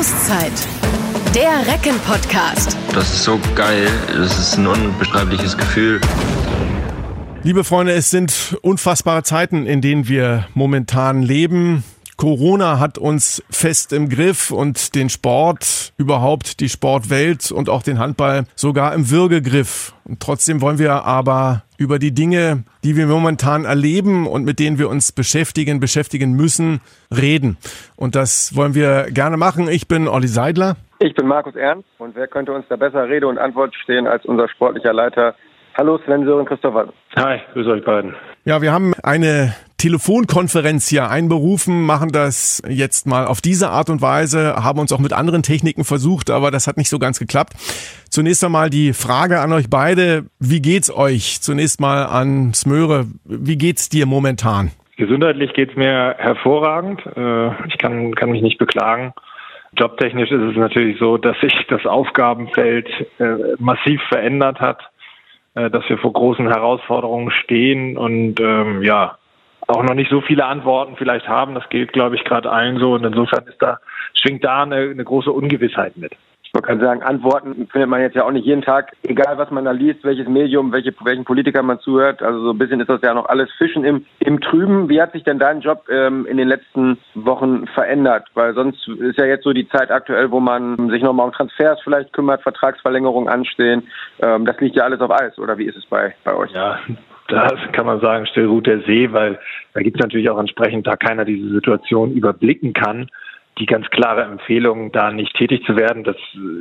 [0.00, 0.52] Auszeit.
[1.34, 2.74] Der Recken-Podcast.
[2.94, 3.86] Das ist so geil.
[4.08, 6.00] Das ist ein unbeschreibliches Gefühl.
[7.42, 11.84] Liebe Freunde, es sind unfassbare Zeiten, in denen wir momentan leben.
[12.20, 17.98] Corona hat uns fest im Griff und den Sport, überhaupt die Sportwelt und auch den
[17.98, 19.94] Handball sogar im Würgegriff.
[20.04, 24.78] Und trotzdem wollen wir aber über die Dinge, die wir momentan erleben und mit denen
[24.78, 27.56] wir uns beschäftigen, beschäftigen müssen, reden.
[27.96, 29.66] Und das wollen wir gerne machen.
[29.70, 30.76] Ich bin Olli Seidler.
[30.98, 34.26] Ich bin Markus Ernst und wer könnte uns da besser Rede und Antwort stehen als
[34.26, 35.34] unser sportlicher Leiter
[35.78, 36.92] Hallo Sven Sören Christopher.
[37.16, 38.14] Hi, grüß euch beiden.
[38.46, 44.00] Ja, wir haben eine Telefonkonferenz hier einberufen, machen das jetzt mal auf diese Art und
[44.00, 47.52] Weise, haben uns auch mit anderen Techniken versucht, aber das hat nicht so ganz geklappt.
[48.08, 51.42] Zunächst einmal die Frage an euch beide, wie geht's euch?
[51.42, 54.70] Zunächst mal an Smöre, wie geht's dir momentan?
[54.96, 57.02] Gesundheitlich geht's mir hervorragend.
[57.16, 59.12] Äh, ich kann, kann mich nicht beklagen.
[59.78, 64.89] Jobtechnisch ist es natürlich so, dass sich das Aufgabenfeld äh, massiv verändert hat.
[65.54, 69.18] Äh, dass wir vor großen Herausforderungen stehen und ähm, ja,
[69.66, 71.54] auch noch nicht so viele Antworten vielleicht haben.
[71.54, 72.94] Das geht, glaube ich, gerade allen so.
[72.94, 73.78] Und insofern ist da,
[74.14, 76.12] schwingt da eine, eine große Ungewissheit mit
[76.52, 79.64] man kann sagen, Antworten findet man jetzt ja auch nicht jeden Tag, egal was man
[79.64, 82.22] da liest, welches Medium, welche, welchen Politiker man zuhört.
[82.22, 84.88] Also so ein bisschen ist das ja noch alles Fischen im, im Trüben.
[84.88, 88.26] Wie hat sich denn dein Job ähm, in den letzten Wochen verändert?
[88.34, 91.80] Weil sonst ist ja jetzt so die Zeit aktuell, wo man sich nochmal um Transfers
[91.84, 93.84] vielleicht kümmert, Vertragsverlängerungen anstehen.
[94.20, 96.50] Ähm, das liegt ja alles auf Eis, oder wie ist es bei, bei euch?
[96.50, 96.80] Ja,
[97.28, 99.38] da kann man sagen, still ruht der See, weil
[99.72, 103.08] da gibt es natürlich auch entsprechend, da keiner diese Situation überblicken kann
[103.60, 106.02] die ganz klare Empfehlung, da nicht tätig zu werden.
[106.02, 106.16] Das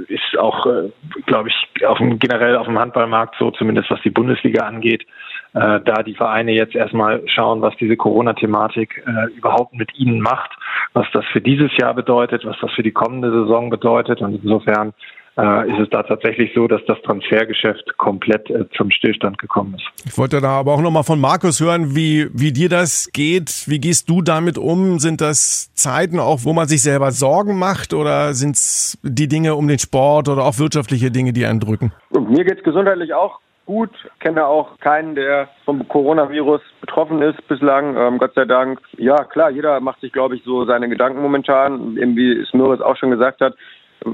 [0.07, 0.89] ist auch, äh,
[1.25, 5.05] glaube ich, auf dem, generell auf dem Handballmarkt so, zumindest was die Bundesliga angeht.
[5.53, 10.51] Äh, da die Vereine jetzt erstmal schauen, was diese Corona-Thematik äh, überhaupt mit ihnen macht,
[10.93, 14.21] was das für dieses Jahr bedeutet, was das für die kommende Saison bedeutet.
[14.21, 14.93] Und insofern
[15.39, 20.05] äh, ist es da tatsächlich so, dass das Transfergeschäft komplett äh, zum Stillstand gekommen ist.
[20.05, 23.65] Ich wollte da aber auch nochmal von Markus hören, wie, wie dir das geht.
[23.67, 24.99] Wie gehst du damit um?
[24.99, 29.55] Sind das Zeiten auch, wo man sich selber Sorgen macht oder sind es die Dinge
[29.55, 31.93] um den Sport oder auch wirtschaftliche Dinge, die einen drücken?
[32.11, 33.91] Mir geht es gesundheitlich auch gut.
[34.19, 37.95] Kenne auch keinen, der vom Coronavirus betroffen ist bislang.
[37.95, 38.81] Ähm, Gott sei Dank.
[38.97, 41.95] Ja, klar, jeder macht sich, glaube ich, so seine Gedanken momentan.
[41.97, 43.53] Eben wie Smurris auch schon gesagt hat,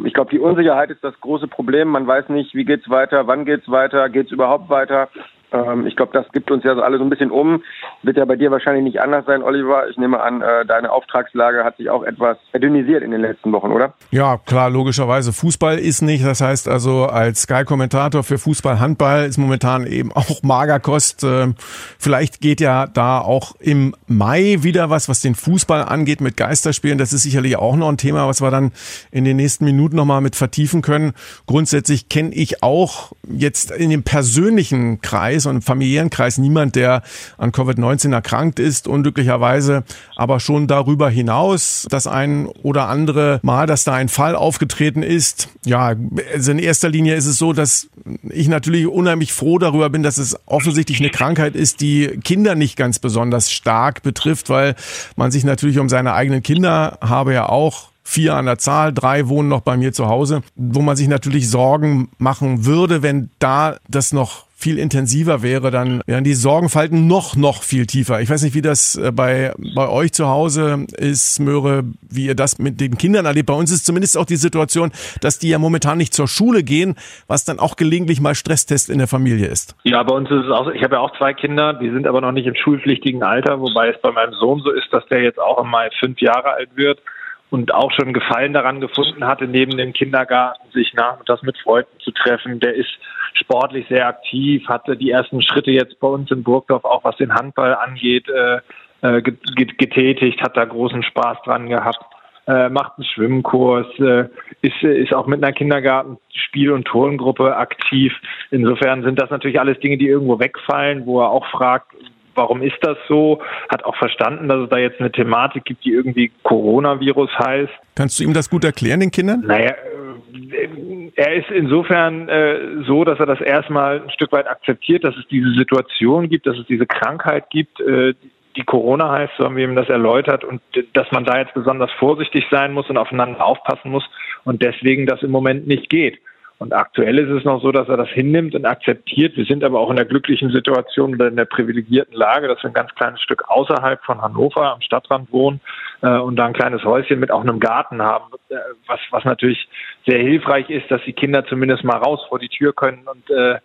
[0.03, 1.90] ich glaube, die Unsicherheit ist das große Problem.
[1.90, 5.09] Man weiß nicht, wie geht's weiter, wann geht's weiter, geht's überhaupt weiter.
[5.56, 7.64] Ähm, ich glaube, das gibt uns ja alle so ein bisschen um.
[8.04, 9.90] Wird ja bei dir wahrscheinlich nicht anders sein, Oliver.
[9.90, 13.72] Ich nehme an, äh, deine Auftragslage hat sich auch etwas verdünnisiert in den letzten Wochen,
[13.72, 13.94] oder?
[14.12, 15.34] Ja, klar, logischerweise.
[15.34, 16.26] Fußball ist nicht.
[16.26, 21.24] Das heißt also, als Sky-Kommentator für Fußball, Handball ist momentan eben auch Magerkost.
[21.24, 21.56] Ähm,
[21.98, 26.98] vielleicht geht ja da auch im Mai wieder was, was den Fußball angeht mit Geisterspielen.
[26.98, 28.72] Das ist sicherlich auch noch ein Thema, was wir dann
[29.12, 31.14] in den nächsten Minuten nochmal mit vertiefen können.
[31.48, 37.02] Grundsätzlich kenne ich auch jetzt in dem persönlichen Kreis und im familiären Kreis niemand, der
[37.38, 39.84] an Covid-19 erkrankt ist, unglücklicherweise,
[40.16, 45.50] aber schon darüber hinaus, dass ein oder andere Mal, dass da ein Fall aufgetreten ist.
[45.66, 45.96] Ja,
[46.34, 47.88] also in erster Linie ist es so, dass
[48.30, 52.78] ich natürlich unheimlich froh darüber bin, dass es offensichtlich eine Krankheit ist, die Kinder nicht
[52.78, 54.76] ganz besonders stark betrifft, weil
[55.16, 59.28] man sich natürlich um seine eigenen Kinder habe ja auch vier an der Zahl, drei
[59.28, 63.78] wohnen noch bei mir zu Hause, wo man sich natürlich Sorgen machen würde, wenn da
[63.90, 68.22] das noch viel intensiver wäre, dann wären die Sorgenfalten noch, noch viel tiefer.
[68.22, 72.36] Ich weiß nicht, wie das äh, bei, bei euch zu Hause ist, Möhre, wie ihr
[72.36, 73.48] das mit den Kindern erlebt.
[73.48, 76.96] Bei uns ist zumindest auch die Situation, dass die ja momentan nicht zur Schule gehen,
[77.28, 79.76] was dann auch gelegentlich mal Stresstest in der Familie ist.
[79.84, 82.22] Ja, bei uns ist es auch, ich habe ja auch zwei Kinder, die sind aber
[82.22, 85.40] noch nicht im schulpflichtigen Alter, wobei es bei meinem Sohn so ist, dass der jetzt
[85.40, 87.02] auch im fünf Jahre alt wird
[87.50, 92.12] und auch schon Gefallen daran gefunden hatte, neben dem Kindergarten sich nachmittags mit Freunden zu
[92.12, 92.60] treffen.
[92.60, 92.98] Der ist
[93.38, 97.34] sportlich sehr aktiv, hatte die ersten Schritte jetzt bei uns in Burgdorf, auch was den
[97.34, 98.59] Handball angeht, äh,
[99.01, 102.05] äh getätigt, hat da großen Spaß dran gehabt.
[102.47, 104.26] Äh, macht einen Schwimmkurs, äh,
[104.61, 108.14] ist, ist auch mit einer Kindergartenspiel- und Turngruppe aktiv.
[108.52, 111.88] Insofern sind das natürlich alles Dinge, die irgendwo wegfallen, wo er auch fragt,
[112.35, 113.41] warum ist das so?
[113.70, 117.73] Hat auch verstanden, dass es da jetzt eine Thematik gibt, die irgendwie Coronavirus heißt.
[117.96, 119.43] Kannst du ihm das gut erklären, den Kindern?
[119.46, 125.03] Naja, äh, er ist insofern äh, so, dass er das erstmal ein Stück weit akzeptiert,
[125.03, 128.14] dass es diese Situation gibt, dass es diese Krankheit gibt, äh,
[128.55, 130.61] die Corona heißt, so haben wir ihm das erläutert und
[130.93, 134.05] dass man da jetzt besonders vorsichtig sein muss und aufeinander aufpassen muss
[134.46, 136.20] und deswegen das im Moment nicht geht.
[136.57, 139.35] Und aktuell ist es noch so, dass er das hinnimmt und akzeptiert.
[139.35, 142.69] Wir sind aber auch in der glücklichen Situation oder in der privilegierten Lage, dass wir
[142.69, 145.59] ein ganz kleines Stück außerhalb von Hannover am Stadtrand wohnen
[146.02, 148.55] äh, und da ein kleines Häuschen mit auch einem Garten haben, äh,
[148.87, 149.67] was, was natürlich
[150.07, 153.59] sehr hilfreich ist, dass die Kinder zumindest mal raus vor die Tür können und äh,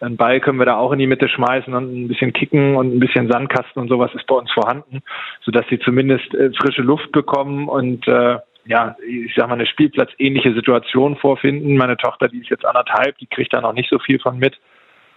[0.00, 2.94] einen Ball können wir da auch in die Mitte schmeißen und ein bisschen kicken und
[2.94, 5.02] ein bisschen Sandkasten und sowas ist bei uns vorhanden,
[5.42, 8.36] sodass sie zumindest äh, frische Luft bekommen und äh,
[8.66, 11.76] ja, ich sag mal, eine Spielplatzähnliche Situation vorfinden.
[11.76, 14.58] Meine Tochter, die ist jetzt anderthalb, die kriegt da noch nicht so viel von mit.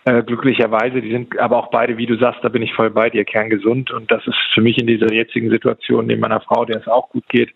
[0.06, 3.10] Äh, glücklicherweise, die sind aber auch beide, wie du sagst, da bin ich voll bei
[3.10, 3.92] dir, kerngesund.
[3.92, 7.10] Und das ist für mich in dieser jetzigen Situation neben meiner Frau, der es auch
[7.10, 7.50] gut geht,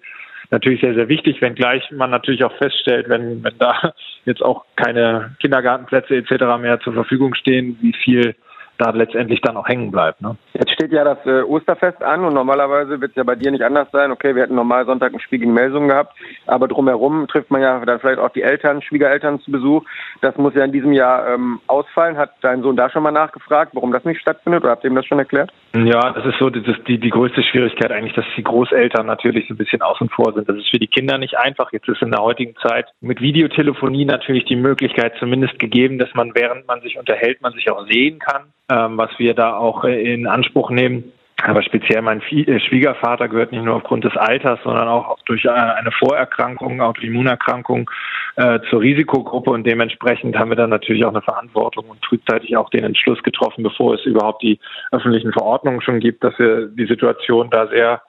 [0.50, 3.94] natürlich sehr, sehr wichtig, wenngleich man natürlich auch feststellt, wenn, wenn da
[4.25, 6.60] jetzt auch keine Kindergartenplätze etc.
[6.60, 8.36] mehr zur Verfügung stehen, wie viel
[8.77, 10.21] da letztendlich dann auch hängen bleibt.
[10.21, 10.35] Ne?
[10.53, 13.63] Jetzt steht ja das äh, Osterfest an und normalerweise wird es ja bei dir nicht
[13.63, 14.11] anders sein.
[14.11, 16.13] Okay, wir hätten normal Sonntag ein Spiel gegen Melsungen gehabt,
[16.47, 19.83] aber drumherum trifft man ja dann vielleicht auch die Eltern, Schwiegereltern zu Besuch.
[20.21, 22.17] Das muss ja in diesem Jahr ähm, ausfallen.
[22.17, 24.95] Hat dein Sohn da schon mal nachgefragt, warum das nicht stattfindet oder habt ihr ihm
[24.95, 25.51] das schon erklärt?
[25.75, 29.47] Ja, das ist so das ist die, die größte Schwierigkeit eigentlich, dass die Großeltern natürlich
[29.47, 30.47] so ein bisschen außen vor sind.
[30.47, 31.71] Das ist für die Kinder nicht einfach.
[31.71, 36.35] Jetzt ist in der heutigen Zeit mit Videotelefonie natürlich die Möglichkeit zumindest gegeben, dass man,
[36.35, 40.13] während man sich unterhält, man sich auch sehen kann ähm, was wir da auch äh,
[40.13, 41.11] in Anspruch nehmen.
[41.45, 45.92] Aber speziell mein äh, Schwiegervater gehört nicht nur aufgrund des Alters, sondern auch durch eine
[45.92, 47.90] Vorerkrankung, Autoimmunerkrankung
[48.38, 49.51] äh, zur Risikogruppe.
[49.51, 53.63] Und dementsprechend haben wir dann natürlich auch eine Verantwortung und frühzeitig auch den Entschluss getroffen,
[53.63, 54.60] bevor es überhaupt die
[54.92, 58.01] öffentlichen Verordnungen schon gibt, dass wir die Situation da sehr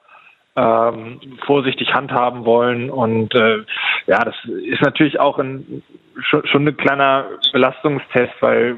[0.55, 2.89] ähm, vorsichtig handhaben wollen.
[2.89, 3.57] Und äh,
[4.07, 5.83] ja, das ist natürlich auch ein,
[6.21, 8.77] schon, schon ein kleiner Belastungstest, weil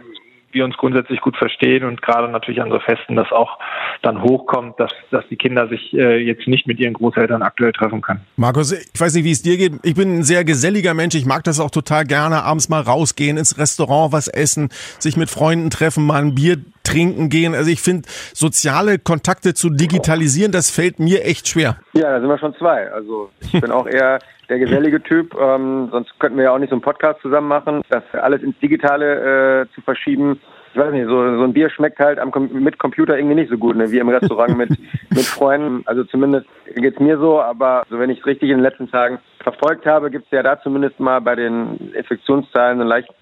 [0.58, 3.58] wir uns grundsätzlich gut verstehen und gerade natürlich an so Festen das auch
[4.02, 8.02] dann hochkommt, dass, dass die Kinder sich äh, jetzt nicht mit ihren Großeltern aktuell treffen
[8.02, 8.22] können.
[8.36, 9.74] Markus, ich weiß nicht, wie es dir geht.
[9.84, 11.16] Ich bin ein sehr geselliger Mensch.
[11.16, 14.70] Ich mag das auch total gerne, abends mal rausgehen, ins Restaurant was essen,
[15.00, 17.54] sich mit Freunden treffen, mal ein Bier trinken gehen.
[17.54, 21.78] Also ich finde, soziale Kontakte zu digitalisieren, das fällt mir echt schwer.
[21.94, 22.92] Ja, da sind wir schon zwei.
[22.92, 25.36] Also ich bin auch eher der gesellige Typ.
[25.40, 27.82] Ähm, sonst könnten wir ja auch nicht so einen Podcast zusammen machen.
[27.90, 30.40] Das alles ins Digitale äh, zu verschieben,
[30.74, 33.58] ich weiß nicht, so, so ein Bier schmeckt halt am, mit Computer irgendwie nicht so
[33.58, 34.70] gut, ne, wie im Restaurant mit,
[35.10, 35.82] mit Freunden.
[35.88, 36.46] Also zumindest
[36.76, 40.12] geht's mir so, aber so wenn ich es richtig in den letzten Tagen verfolgt habe,
[40.12, 43.14] gibt's ja da zumindest mal bei den Infektionszahlen einen leichten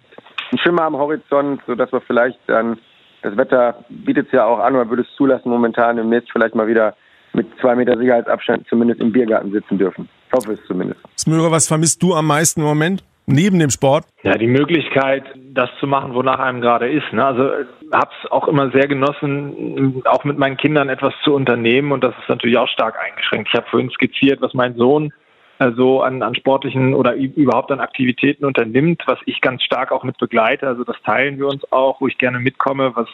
[0.62, 2.77] Schimmer am Horizont, sodass wir vielleicht dann,
[3.22, 6.68] das Wetter bietet es ja auch an oder würde es zulassen, momentan demnächst vielleicht mal
[6.68, 6.95] wieder
[7.33, 10.10] mit zwei Meter Sicherheitsabstand zumindest im Biergarten sitzen dürfen.
[10.36, 11.00] Ich hoffe es zumindest.
[11.18, 13.04] Smörer, was vermisst du am meisten im Moment?
[13.26, 14.06] Neben dem Sport?
[14.24, 15.24] Ja, die Möglichkeit,
[15.54, 17.12] das zu machen, wonach einem gerade ist.
[17.12, 17.26] Ne?
[17.26, 17.44] Also
[17.92, 22.14] habe es auch immer sehr genossen, auch mit meinen Kindern etwas zu unternehmen und das
[22.22, 23.50] ist natürlich auch stark eingeschränkt.
[23.52, 25.12] Ich habe vorhin skizziert, was mein Sohn
[25.58, 30.04] so also an, an sportlichen oder überhaupt an Aktivitäten unternimmt, was ich ganz stark auch
[30.04, 30.68] mit begleite.
[30.68, 33.08] Also das teilen wir uns auch, wo ich gerne mitkomme, was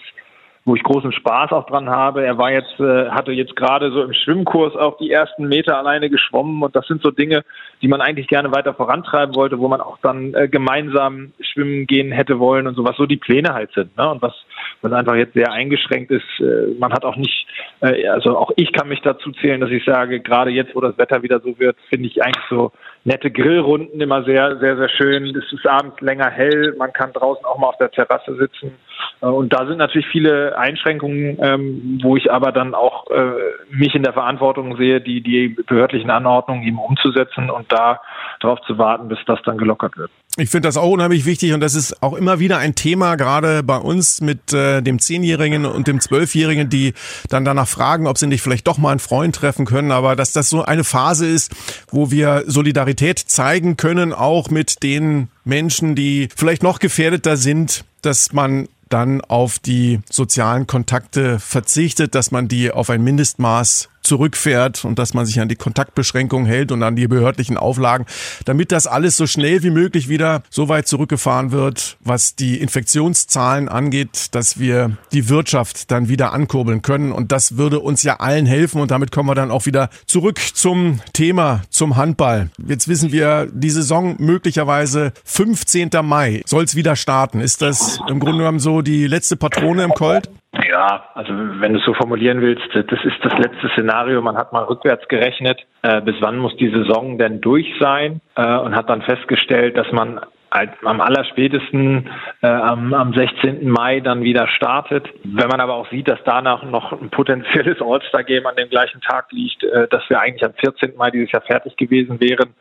[0.63, 2.23] wo ich großen Spaß auch dran habe.
[2.23, 6.09] Er war jetzt, äh, hatte jetzt gerade so im Schwimmkurs auch die ersten Meter alleine
[6.09, 7.43] geschwommen und das sind so Dinge,
[7.81, 12.11] die man eigentlich gerne weiter vorantreiben wollte, wo man auch dann äh, gemeinsam schwimmen gehen
[12.11, 13.97] hätte wollen und so, was so die Pläne halt sind.
[13.97, 14.09] Ne?
[14.09, 14.33] Und was,
[14.81, 16.39] was einfach jetzt sehr eingeschränkt ist.
[16.39, 17.47] Äh, man hat auch nicht,
[17.81, 20.97] äh, also auch ich kann mich dazu zählen, dass ich sage, gerade jetzt, wo das
[20.97, 22.71] Wetter wieder so wird, finde ich eigentlich so
[23.03, 25.35] nette Grillrunden immer sehr, sehr, sehr schön.
[25.35, 28.73] Es ist abends länger hell, man kann draußen auch mal auf der Terrasse sitzen.
[29.21, 33.33] Äh, und da sind natürlich viele Einschränkungen, ähm, wo ich aber dann auch äh,
[33.69, 38.01] mich in der Verantwortung sehe, die, die behördlichen Anordnungen eben umzusetzen und da
[38.39, 40.11] darauf zu warten, bis das dann gelockert wird.
[40.37, 43.63] Ich finde das auch unheimlich wichtig und das ist auch immer wieder ein Thema, gerade
[43.63, 46.93] bei uns mit äh, dem Zehnjährigen und dem Zwölfjährigen, die
[47.27, 50.31] dann danach fragen, ob sie nicht vielleicht doch mal einen Freund treffen können, aber dass
[50.31, 51.51] das so eine Phase ist,
[51.89, 58.31] wo wir Solidarität zeigen können, auch mit den Menschen, die vielleicht noch gefährdeter sind, dass
[58.31, 64.99] man dann auf die sozialen Kontakte verzichtet, dass man die auf ein Mindestmaß zurückfährt und
[64.99, 68.05] dass man sich an die Kontaktbeschränkungen hält und an die behördlichen Auflagen,
[68.45, 73.69] damit das alles so schnell wie möglich wieder so weit zurückgefahren wird, was die Infektionszahlen
[73.69, 77.11] angeht, dass wir die Wirtschaft dann wieder ankurbeln können.
[77.11, 78.81] Und das würde uns ja allen helfen.
[78.81, 82.49] Und damit kommen wir dann auch wieder zurück zum Thema, zum Handball.
[82.67, 85.89] Jetzt wissen wir, die Saison möglicherweise 15.
[86.03, 87.39] Mai soll es wieder starten.
[87.39, 90.29] Ist das im Grunde genommen so die letzte Patrone im Colt?
[90.53, 94.21] Ja, also wenn du es so formulieren willst, das ist das letzte Szenario.
[94.21, 98.57] Man hat mal rückwärts gerechnet, äh, bis wann muss die Saison denn durch sein äh,
[98.57, 102.09] und hat dann festgestellt, dass man als, am allerspätesten
[102.41, 103.69] äh, am, am 16.
[103.69, 105.07] Mai dann wieder startet.
[105.23, 109.31] Wenn man aber auch sieht, dass danach noch ein potenzielles All-Star-Game an dem gleichen Tag
[109.31, 110.97] liegt, äh, dass wir eigentlich am 14.
[110.97, 112.53] Mai dieses Jahr fertig gewesen wären,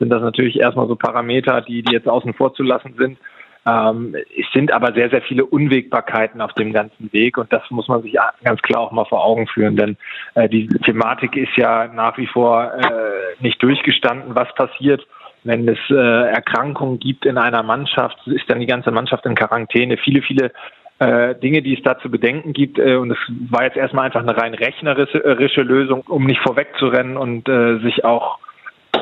[0.00, 3.18] sind das natürlich erstmal so Parameter, die, die jetzt außen vor zu lassen sind.
[3.66, 7.88] Ähm, es sind aber sehr, sehr viele Unwägbarkeiten auf dem ganzen Weg und das muss
[7.88, 9.96] man sich ganz klar auch mal vor Augen führen, denn
[10.34, 15.06] äh, die Thematik ist ja nach wie vor äh, nicht durchgestanden, was passiert,
[15.46, 19.96] wenn es äh, Erkrankungen gibt in einer Mannschaft, ist dann die ganze Mannschaft in Quarantäne.
[19.96, 20.52] Viele, viele
[20.98, 22.78] äh, Dinge, die es da zu bedenken gibt.
[22.78, 23.18] Äh, und es
[23.50, 28.38] war jetzt erstmal einfach eine rein rechnerische Lösung, um nicht vorwegzurennen und äh, sich auch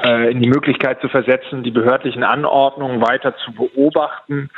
[0.04, 4.50] äh, in die Möglichkeit zu versetzen, die behördlichen Anordnungen weiter zu beobachten.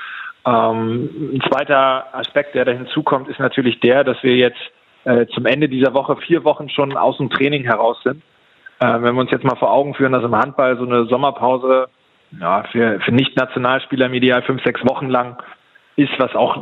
[0.47, 4.61] Ähm, ein zweiter Aspekt, der da hinzukommt, ist natürlich der, dass wir jetzt
[5.05, 8.23] äh, zum Ende dieser Woche vier Wochen schon aus dem Training heraus sind.
[8.81, 11.89] Äh, wenn wir uns jetzt mal vor Augen führen, dass im Handball so eine Sommerpause
[12.41, 15.37] ja, für, für Nicht-Nationalspieler medial fünf, sechs Wochen lang
[15.97, 16.59] ist, was auch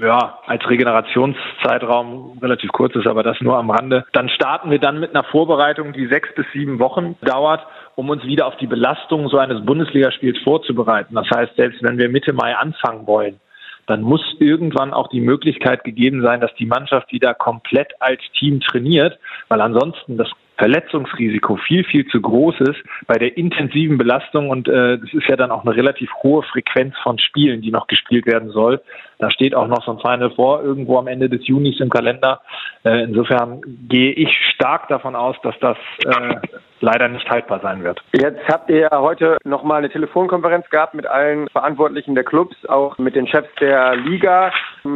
[0.00, 4.04] ja, als Regenerationszeitraum relativ kurz ist, aber das nur am Rande.
[4.12, 8.24] Dann starten wir dann mit einer Vorbereitung, die sechs bis sieben Wochen dauert, um uns
[8.24, 11.14] wieder auf die Belastung so eines Bundesligaspiels vorzubereiten.
[11.14, 13.40] Das heißt, selbst wenn wir Mitte Mai anfangen wollen,
[13.86, 18.60] dann muss irgendwann auch die Möglichkeit gegeben sein, dass die Mannschaft wieder komplett als Team
[18.60, 24.68] trainiert, weil ansonsten das Verletzungsrisiko viel, viel zu groß ist bei der intensiven Belastung und
[24.68, 28.26] äh, das ist ja dann auch eine relativ hohe Frequenz von Spielen, die noch gespielt
[28.26, 28.80] werden soll.
[29.18, 32.40] Da steht auch noch so ein Final vor, irgendwo am Ende des Junis im Kalender.
[32.84, 36.36] Äh, insofern gehe ich stark davon aus, dass das äh,
[36.80, 38.02] leider nicht haltbar sein wird.
[38.12, 42.98] Jetzt habt ihr ja heute nochmal eine Telefonkonferenz gehabt mit allen Verantwortlichen der Clubs, auch
[42.98, 44.52] mit den Chefs der Liga.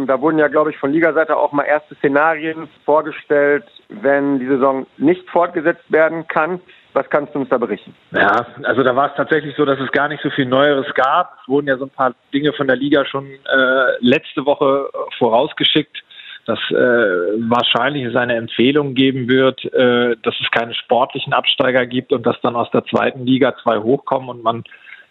[0.07, 4.87] Da wurden ja, glaube ich, von Ligaseite auch mal erste Szenarien vorgestellt, wenn die Saison
[4.99, 6.61] nicht fortgesetzt werden kann.
[6.95, 7.95] Was kannst du uns da berichten?
[8.11, 11.39] Ja, also da war es tatsächlich so, dass es gar nicht so viel Neueres gab.
[11.41, 16.02] Es wurden ja so ein paar Dinge von der Liga schon äh, letzte Woche vorausgeschickt
[16.47, 22.13] dass äh, wahrscheinlich es eine Empfehlung geben wird, äh, dass es keine sportlichen Absteiger gibt
[22.13, 24.65] und dass dann aus der zweiten Liga zwei hochkommen und man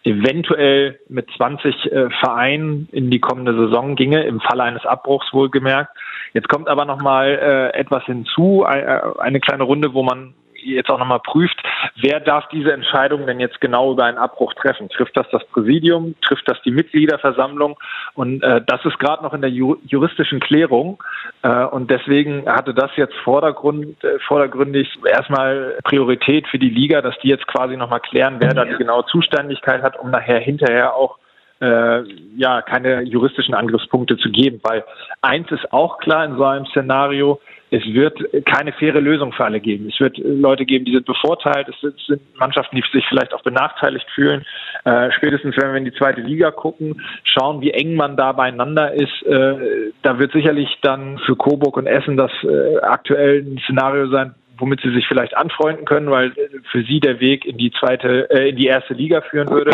[0.04, 5.96] eventuell mit 20 äh, Vereinen in die kommende Saison ginge, im Falle eines Abbruchs wohlgemerkt.
[6.34, 10.34] Jetzt kommt aber noch mal äh, etwas hinzu, äh, eine kleine Runde, wo man
[10.64, 11.56] jetzt auch nochmal prüft,
[12.00, 14.88] wer darf diese Entscheidung denn jetzt genau über einen Abbruch treffen?
[14.88, 16.14] Trifft das das Präsidium?
[16.22, 17.78] Trifft das die Mitgliederversammlung?
[18.14, 21.02] Und äh, das ist gerade noch in der ju juristischen Klärung.
[21.42, 27.18] Äh, und deswegen hatte das jetzt Vordergrund, äh, vordergründig erstmal Priorität für die Liga, dass
[27.18, 31.18] die jetzt quasi nochmal klären, wer da die genaue Zuständigkeit hat, um nachher hinterher auch
[31.62, 32.02] äh,
[32.36, 34.60] ja keine juristischen Angriffspunkte zu geben.
[34.62, 34.84] Weil
[35.20, 37.40] eins ist auch klar in so einem Szenario,
[37.72, 39.88] es wird keine faire Lösung für alle geben.
[39.90, 41.68] Es wird Leute geben, die sind bevorteilt.
[41.70, 44.44] Es sind Mannschaften, die sich vielleicht auch benachteiligt fühlen.
[44.84, 48.92] Äh, spätestens, wenn wir in die zweite Liga gucken, schauen, wie eng man da beieinander
[48.92, 49.22] ist.
[49.22, 54.34] Äh, da wird sicherlich dann für Coburg und Essen das äh, aktuell ein Szenario sein,
[54.58, 56.34] womit sie sich vielleicht anfreunden können, weil
[56.70, 59.70] für sie der Weg in die zweite, äh, in die erste Liga führen würde.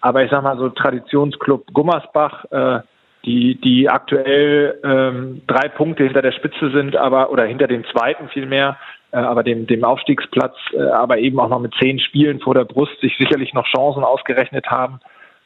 [0.00, 2.80] Aber ich sag mal so Traditionsclub Gummersbach, äh,
[3.24, 8.28] die, die aktuell ähm, drei Punkte hinter der Spitze sind, aber oder hinter dem zweiten
[8.28, 8.78] vielmehr,
[9.12, 12.64] äh, aber dem, dem Aufstiegsplatz, äh, aber eben auch noch mit zehn Spielen vor der
[12.64, 15.00] Brust sich sicherlich noch Chancen ausgerechnet haben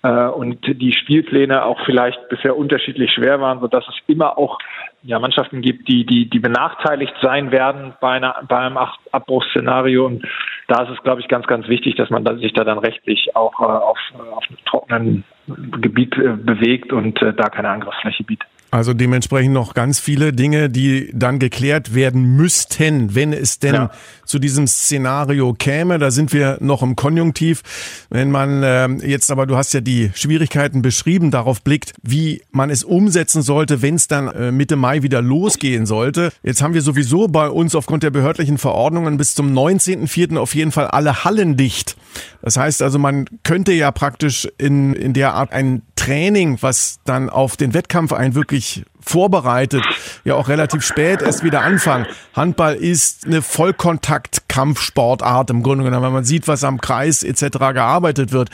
[0.04, 4.58] äh, und die Spielpläne auch vielleicht bisher unterschiedlich schwer waren, so dass es immer auch
[5.02, 8.78] ja, Mannschaften gibt, die, die, die benachteiligt sein werden bei, einer, bei einem
[9.12, 10.06] Abbruchsszenario.
[10.06, 10.24] Und
[10.68, 13.58] da ist es, glaube ich, ganz, ganz wichtig, dass man sich da dann rechtlich auch
[13.60, 13.98] äh, auf,
[14.32, 18.48] auf einem trockenen Gebiet äh, bewegt und äh, da keine Angriffsfläche bietet.
[18.74, 23.90] Also dementsprechend noch ganz viele Dinge, die dann geklärt werden müssten, wenn es denn ja.
[24.24, 26.00] zu diesem Szenario käme.
[26.00, 27.62] Da sind wir noch im Konjunktiv.
[28.10, 32.68] Wenn man äh, jetzt aber, du hast ja die Schwierigkeiten beschrieben, darauf blickt, wie man
[32.68, 36.32] es umsetzen sollte, wenn es dann äh, Mitte Mai wieder losgehen sollte.
[36.42, 40.36] Jetzt haben wir sowieso bei uns aufgrund der behördlichen Verordnungen bis zum 19.04.
[40.36, 41.96] auf jeden Fall alle Hallen dicht.
[42.42, 47.30] Das heißt also, man könnte ja praktisch in, in der Art ein Training, was dann
[47.30, 49.82] auf den Wettkampf ein wirklich vorbereitet,
[50.24, 52.04] ja auch relativ spät erst wieder anfangen.
[52.34, 57.58] Handball ist eine Vollkontakt-Kampfsportart im Grunde genommen, wenn man sieht, was am Kreis etc.
[57.58, 58.50] gearbeitet wird.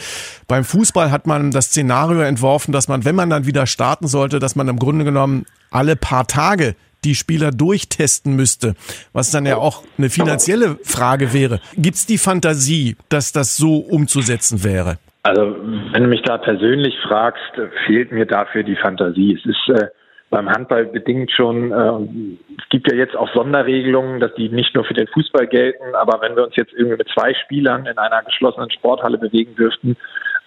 [0.47, 4.38] Beim Fußball hat man das Szenario entworfen, dass man, wenn man dann wieder starten sollte,
[4.38, 8.76] dass man im Grunde genommen alle paar Tage die Spieler durchtesten müsste,
[9.12, 11.61] was dann ja auch eine finanzielle Frage wäre.
[11.76, 14.99] Gibt es die Fantasie, dass das so umzusetzen wäre?
[15.22, 15.56] Also
[15.92, 17.52] wenn du mich da persönlich fragst,
[17.86, 19.38] fehlt mir dafür die Fantasie.
[19.38, 19.88] Es ist äh,
[20.30, 24.84] beim Handball bedingt schon, äh, es gibt ja jetzt auch Sonderregelungen, dass die nicht nur
[24.84, 28.22] für den Fußball gelten, aber wenn wir uns jetzt irgendwie mit zwei Spielern in einer
[28.22, 29.96] geschlossenen Sporthalle bewegen dürften,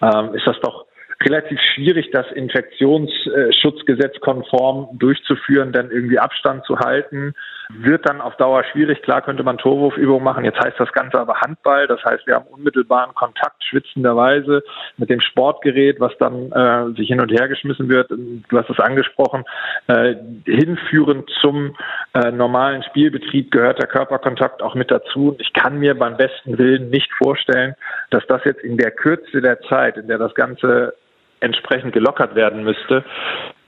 [0.00, 0.86] äh, ist das doch
[1.22, 7.34] relativ schwierig, das Infektionsschutzgesetz konform durchzuführen, dann irgendwie Abstand zu halten.
[7.70, 9.02] Wird dann auf Dauer schwierig.
[9.02, 10.44] Klar könnte man Torwurfübungen machen.
[10.44, 11.86] Jetzt heißt das Ganze aber Handball.
[11.86, 14.62] Das heißt, wir haben unmittelbaren Kontakt schwitzenderweise
[14.96, 18.10] mit dem Sportgerät, was dann äh, sich hin und her geschmissen wird.
[18.10, 19.44] Du hast es angesprochen.
[19.86, 21.76] Äh, hinführend zum
[22.12, 25.30] äh, normalen Spielbetrieb gehört der Körperkontakt auch mit dazu.
[25.30, 27.74] Und ich kann mir beim besten Willen nicht vorstellen,
[28.10, 30.94] dass das jetzt in der Kürze der Zeit, in der das Ganze
[31.40, 33.04] entsprechend gelockert werden müsste,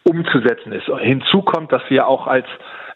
[0.04, 0.86] umzusetzen ist.
[1.00, 2.46] Hinzu kommt, dass wir auch als,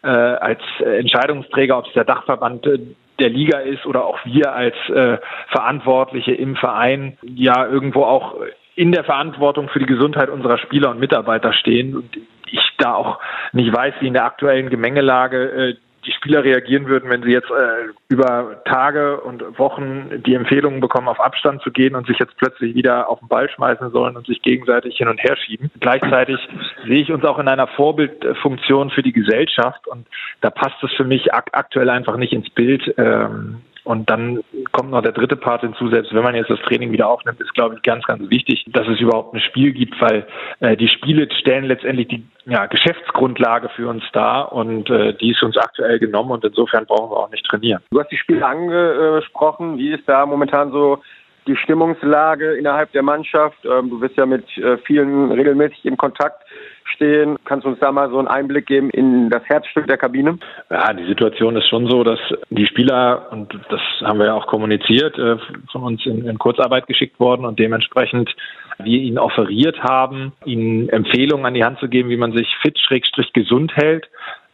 [0.03, 2.79] äh, als Entscheidungsträger, ob es der Dachverband äh,
[3.19, 5.17] der Liga ist oder auch wir als äh,
[5.49, 8.35] Verantwortliche im Verein, ja irgendwo auch
[8.75, 11.95] in der Verantwortung für die Gesundheit unserer Spieler und Mitarbeiter stehen.
[11.95, 12.17] Und
[12.49, 13.19] ich da auch
[13.53, 15.75] nicht weiß, wie in der aktuellen Gemengelage äh,
[16.11, 21.07] die Spieler reagieren würden, wenn sie jetzt äh, über Tage und Wochen die Empfehlungen bekommen,
[21.07, 24.27] auf Abstand zu gehen und sich jetzt plötzlich wieder auf den Ball schmeißen sollen und
[24.27, 25.71] sich gegenseitig hin und her schieben.
[25.79, 26.37] Gleichzeitig
[26.85, 30.07] sehe ich uns auch in einer Vorbildfunktion für die Gesellschaft und
[30.41, 32.93] da passt es für mich ak aktuell einfach nicht ins Bild.
[32.97, 36.91] Ähm, und dann kommt noch der dritte Part hinzu, selbst wenn man jetzt das Training
[36.91, 40.27] wieder aufnimmt, ist, glaube ich, ganz, ganz wichtig, dass es überhaupt ein Spiel gibt, weil
[40.59, 45.43] äh, die Spiele stellen letztendlich die ja, Geschäftsgrundlage für uns dar und äh, die ist
[45.43, 47.81] uns aktuell genommen und insofern brauchen wir auch nicht trainieren.
[47.91, 49.77] Du hast die Spiele angesprochen.
[49.77, 50.99] Wie ist da momentan so
[51.47, 53.57] die Stimmungslage innerhalb der Mannschaft?
[53.65, 56.43] Ähm, du bist ja mit äh, vielen regelmäßig im Kontakt
[56.83, 57.37] stehen.
[57.45, 60.37] Kannst du uns da mal so einen Einblick geben in das Herzstück der Kabine?
[60.69, 62.19] Ja, die Situation ist schon so, dass
[62.49, 65.37] die Spieler, und das haben wir ja auch kommuniziert, äh,
[65.71, 68.35] von uns in, in Kurzarbeit geschickt worden und dementsprechend
[68.83, 72.77] wir ihnen offeriert haben, ihnen Empfehlungen an die Hand zu geben, wie man sich fit,
[72.79, 74.05] schrägstrich gesund hält,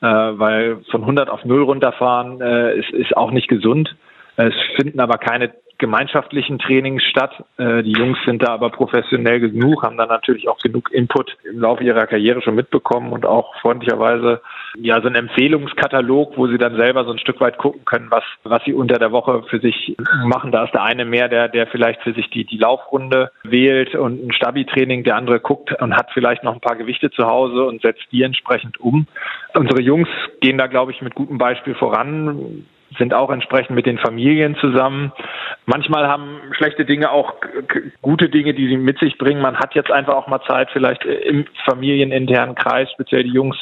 [0.02, 3.96] äh, weil von 100 auf 0 runterfahren ist, ist auch nicht gesund.
[4.36, 7.44] Es finden aber keine gemeinschaftlichen Trainings statt.
[7.58, 11.60] Äh, die Jungs sind da aber professionell genug, haben dann natürlich auch genug Input im
[11.60, 14.42] Laufe ihrer Karriere schon mitbekommen und auch freundlicherweise
[14.76, 18.24] ja so ein Empfehlungskatalog, wo sie dann selber so ein Stück weit gucken können, was
[18.44, 20.52] was sie unter der Woche für sich machen.
[20.52, 24.26] Da ist der eine mehr, der der vielleicht für sich die die Laufrunde wählt und
[24.26, 27.82] ein Stabi-Training, der andere guckt und hat vielleicht noch ein paar Gewichte zu Hause und
[27.82, 29.08] setzt die entsprechend um.
[29.54, 30.10] Unsere Jungs
[30.42, 32.66] gehen da glaube ich mit gutem Beispiel voran
[32.98, 35.12] sind auch entsprechend mit den Familien zusammen.
[35.66, 37.36] Manchmal haben schlechte Dinge auch
[38.02, 39.42] gute Dinge, die sie mit sich bringen.
[39.42, 43.58] Man hat jetzt einfach auch mal Zeit, vielleicht im familieninternen Kreis, speziell die Jungs,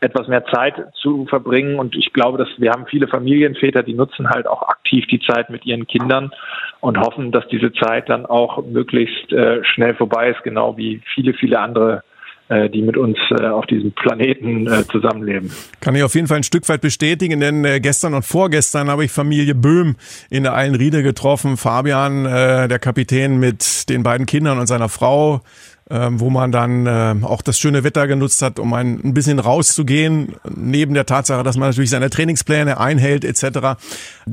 [0.00, 1.78] etwas mehr Zeit zu verbringen.
[1.78, 5.50] Und ich glaube, dass wir haben viele Familienväter, die nutzen halt auch aktiv die Zeit
[5.50, 6.32] mit ihren Kindern
[6.80, 11.34] und hoffen, dass diese Zeit dann auch möglichst äh, schnell vorbei ist, genau wie viele,
[11.34, 12.02] viele andere
[12.50, 15.52] die mit uns äh, auf diesem Planeten äh, zusammenleben.
[15.80, 19.12] Kann ich auf jeden Fall ein Stück weit bestätigen, denn gestern und vorgestern habe ich
[19.12, 19.96] Familie Böhm
[20.30, 21.56] in der Eilenriede getroffen.
[21.56, 25.42] Fabian, der Kapitän mit den beiden Kindern und seiner Frau,
[25.88, 30.94] ähm, wo man dann auch das schöne Wetter genutzt hat, um ein, bisschen rauszugehen, neben
[30.94, 33.80] der Tatsache, dass man natürlich seine Trainingspläne einhält etc.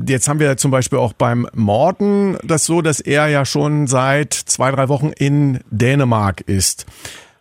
[0.06, 4.34] Jetzt haben wir zum Beispiel auch beim Morten das so, dass er ja schon seit
[4.34, 6.86] zwei, drei Wochen in Dänemark ist.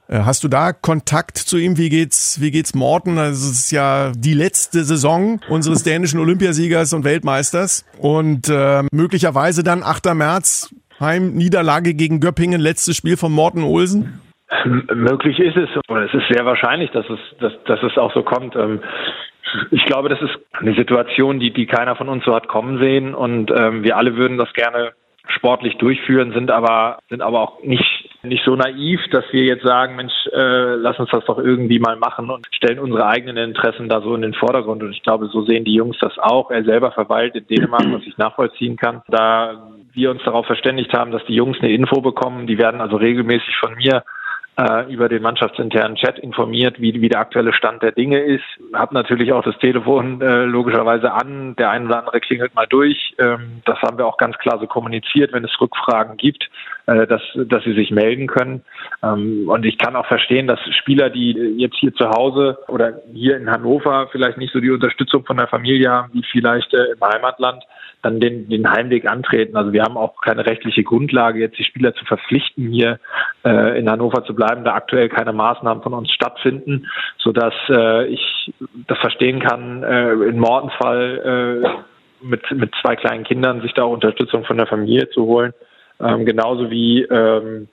[0.10, 1.78] Äh, hast du da Kontakt zu ihm?
[1.78, 3.18] Wie geht's, wie geht's Morten?
[3.18, 9.64] Also es ist ja die letzte Saison unseres dänischen Olympiasiegers und Weltmeisters und äh, möglicherweise
[9.64, 10.14] dann 8.
[10.16, 14.22] März Heimniederlage gegen Göppingen, letztes Spiel von Morten Olsen.
[14.64, 18.14] M möglich ist es, oder es ist sehr wahrscheinlich, dass es, dass, dass es auch
[18.14, 18.56] so kommt.
[18.56, 18.80] Ähm
[19.72, 23.14] ich glaube, das ist eine Situation, die, die keiner von uns so hat kommen sehen
[23.14, 24.94] und ähm, wir alle würden das gerne
[25.30, 29.96] sportlich durchführen, sind aber, sind aber auch nicht, nicht so naiv, dass wir jetzt sagen,
[29.96, 34.02] Mensch, äh, lass uns das doch irgendwie mal machen und stellen unsere eigenen Interessen da
[34.02, 34.84] so in den Vordergrund.
[34.84, 36.52] Und ich glaube, so sehen die Jungs das auch.
[36.52, 39.02] Er selber verweilt in Dänemark, was ich nachvollziehen kann.
[39.08, 42.98] Da wir uns darauf verständigt haben, dass die Jungs eine Info bekommen, die werden also
[42.98, 44.04] regelmäßig von mir
[44.58, 48.44] äh, über den mannschaftsinternen Chat informiert, wie, wie der aktuelle Stand der Dinge ist.
[48.74, 51.56] Hab natürlich auch das Telefon äh, logischerweise an.
[51.58, 53.16] Der eine oder andere klingelt mal durch.
[53.20, 56.50] Ähm, das haben wir auch ganz klar so kommuniziert, wenn es Rückfragen gibt,
[56.88, 58.64] dass, dass sie sich melden können.
[59.04, 63.36] Ähm, und ich kann auch verstehen, dass Spieler, die jetzt hier zu Hause oder hier
[63.36, 67.02] in Hannover vielleicht nicht so die Unterstützung von der Familie haben, wie vielleicht äh, im
[67.02, 67.64] Heimatland,
[68.04, 69.58] dann den, den Heimweg antreten.
[69.58, 73.00] Also wir haben auch keine rechtliche Grundlage, jetzt die Spieler zu verpflichten, hier
[73.44, 78.54] äh, in Hannover zu bleiben, da aktuell keine Maßnahmen von uns stattfinden, sodass äh, ich
[78.88, 83.84] das verstehen kann, äh, in Mortens Fall äh, mit, mit zwei kleinen Kindern sich da
[83.84, 85.54] Unterstützung von der Familie zu holen.
[86.00, 87.68] Ähm, genauso wie ähm,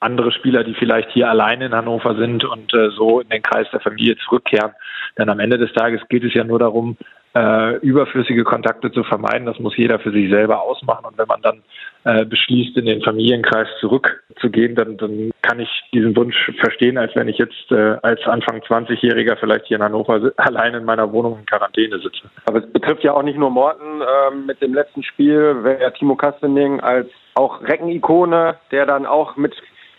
[0.00, 3.66] andere Spieler, die vielleicht hier alleine in Hannover sind und äh, so in den Kreis
[3.72, 4.72] der Familie zurückkehren.
[5.18, 6.96] Denn am Ende des Tages geht es ja nur darum,
[7.36, 9.46] äh, überflüssige Kontakte zu vermeiden.
[9.46, 11.04] Das muss jeder für sich selber ausmachen.
[11.04, 11.62] Und wenn man dann
[12.04, 17.28] äh, beschließt, in den Familienkreis zurückzugehen, dann, dann kann ich diesen Wunsch verstehen, als wenn
[17.28, 21.46] ich jetzt äh, als Anfang 20-Jähriger vielleicht hier in Hannover allein in meiner Wohnung in
[21.46, 22.22] Quarantäne sitze.
[22.46, 24.00] Aber es betrifft ja auch nicht nur Morten.
[24.00, 29.54] Ähm, mit dem letzten Spiel wäre Timo Kastening als auch Reckenikone, der dann auch mit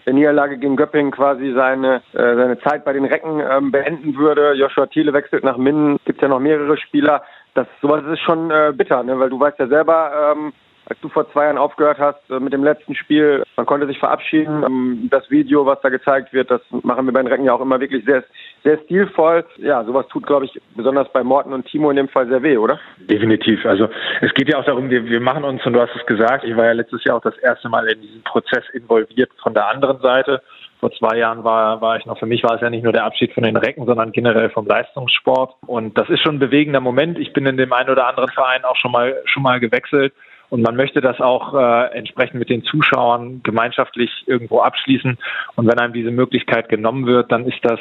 [0.08, 4.54] der Niederlage gegen Göppingen quasi seine, äh, seine Zeit bei den Recken ähm, beenden würde.
[4.54, 7.24] Joshua Thiele wechselt nach Minden, gibt ja noch mehrere Spieler.
[7.56, 9.20] Das sowas ist schon äh, bitter, ne?
[9.20, 10.54] weil du weißt ja selber, ähm,
[10.90, 14.00] als du vor zwei Jahren aufgehört hast äh, mit dem letzten Spiel, man konnte sich
[14.00, 14.64] verabschieden.
[14.64, 17.62] Ähm, das Video, was da gezeigt wird, das machen wir bei den Recken ja auch
[17.62, 18.24] immer wirklich sehr,
[18.64, 19.46] sehr stilvoll.
[19.58, 22.58] Ja, sowas tut, glaube ich, besonders bei Morten und Timo in dem Fall sehr weh,
[22.58, 22.80] oder?
[22.98, 23.66] Definitiv.
[23.66, 23.90] Also
[24.22, 26.56] es geht ja auch darum, wir, wir machen uns, und du hast es gesagt, ich
[26.56, 30.00] war ja letztes Jahr auch das erste Mal in diesen Prozess involviert von der anderen
[30.00, 30.42] Seite.
[30.80, 33.04] Vor zwei Jahren war, war ich noch, für mich war es ja nicht nur der
[33.04, 35.56] Abschied von den Recken, sondern generell vom Leistungssport.
[35.66, 37.18] Und das ist schon ein bewegender Moment.
[37.18, 40.14] Ich bin in dem einen oder anderen Verein auch schon mal, schon mal gewechselt.
[40.50, 45.18] Und man möchte das auch äh, entsprechend mit den Zuschauern gemeinschaftlich irgendwo abschließen.
[45.56, 47.80] Und wenn einem diese Möglichkeit genommen wird, dann ist das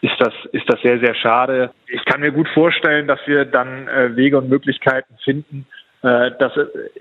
[0.00, 1.72] ist das, ist das sehr, sehr schade.
[1.88, 5.66] Ich kann mir gut vorstellen, dass wir dann äh, Wege und Möglichkeiten finden,
[6.02, 6.52] dass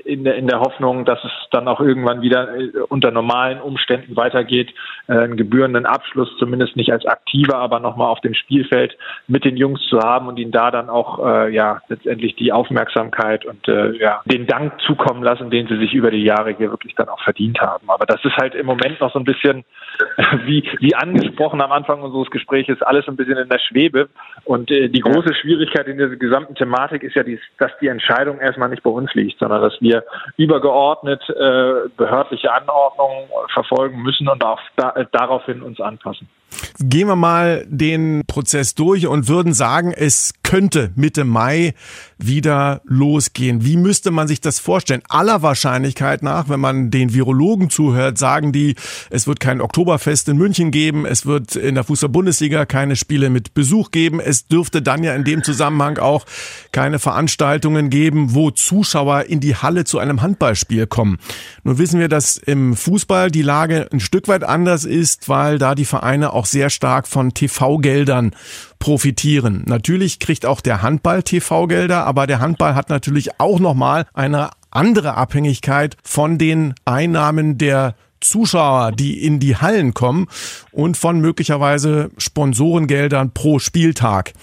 [0.05, 4.15] in der, in der Hoffnung, dass es dann auch irgendwann wieder äh, unter normalen Umständen
[4.15, 4.73] weitergeht,
[5.07, 9.57] äh, einen gebührenden Abschluss, zumindest nicht als aktiver, aber nochmal auf dem Spielfeld mit den
[9.57, 13.91] Jungs zu haben und ihnen da dann auch äh, ja letztendlich die Aufmerksamkeit und äh,
[13.97, 17.21] ja den Dank zukommen lassen, den sie sich über die Jahre hier wirklich dann auch
[17.21, 17.89] verdient haben.
[17.89, 19.63] Aber das ist halt im Moment noch so ein bisschen
[20.45, 24.09] wie wie angesprochen am Anfang unseres Gesprächs alles ein bisschen in der Schwebe
[24.45, 28.39] und äh, die große Schwierigkeit in dieser gesamten Thematik ist ja, dies, dass die Entscheidung
[28.39, 30.03] erstmal nicht bei uns liegt, sondern dass wir
[30.37, 36.29] übergeordnet äh, behördliche Anordnungen verfolgen müssen und auch da, äh, daraufhin uns anpassen.
[36.79, 41.73] Gehen wir mal den Prozess durch und würden sagen, es könnte Mitte Mai
[42.19, 43.65] wieder losgehen.
[43.65, 45.01] Wie müsste man sich das vorstellen?
[45.09, 48.75] Aller Wahrscheinlichkeit nach, wenn man den Virologen zuhört, sagen die,
[49.09, 53.53] es wird kein Oktoberfest in München geben, es wird in der Fußball-Bundesliga keine Spiele mit
[53.53, 56.25] Besuch geben, es dürfte dann ja in dem Zusammenhang auch
[56.71, 61.17] keine Veranstaltungen geben, wo Zuschauer in die Halle zu einem Handballspiel kommen.
[61.63, 65.75] Nun wissen wir, dass im Fußball die Lage ein Stück weit anders ist, weil da
[65.75, 68.31] die Vereine auch sehr stark von TV-Geldern
[68.79, 69.63] profitieren.
[69.65, 75.15] Natürlich kriegt auch der Handball TV-Gelder, aber der Handball hat natürlich auch nochmal eine andere
[75.15, 80.27] Abhängigkeit von den Einnahmen der Zuschauer, die in die Hallen kommen
[80.71, 84.33] und von möglicherweise Sponsorengeldern pro Spieltag.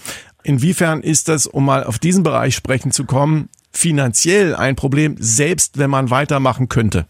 [0.43, 5.77] Inwiefern ist das, um mal auf diesen Bereich sprechen zu kommen, finanziell ein Problem, selbst
[5.77, 7.07] wenn man weitermachen könnte?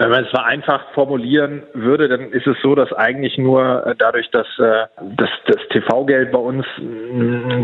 [0.00, 4.30] Wenn man es vereinfacht formulieren würde, dann ist es so, dass eigentlich nur äh, dadurch,
[4.30, 6.64] dass äh, das, das TV-Geld bei uns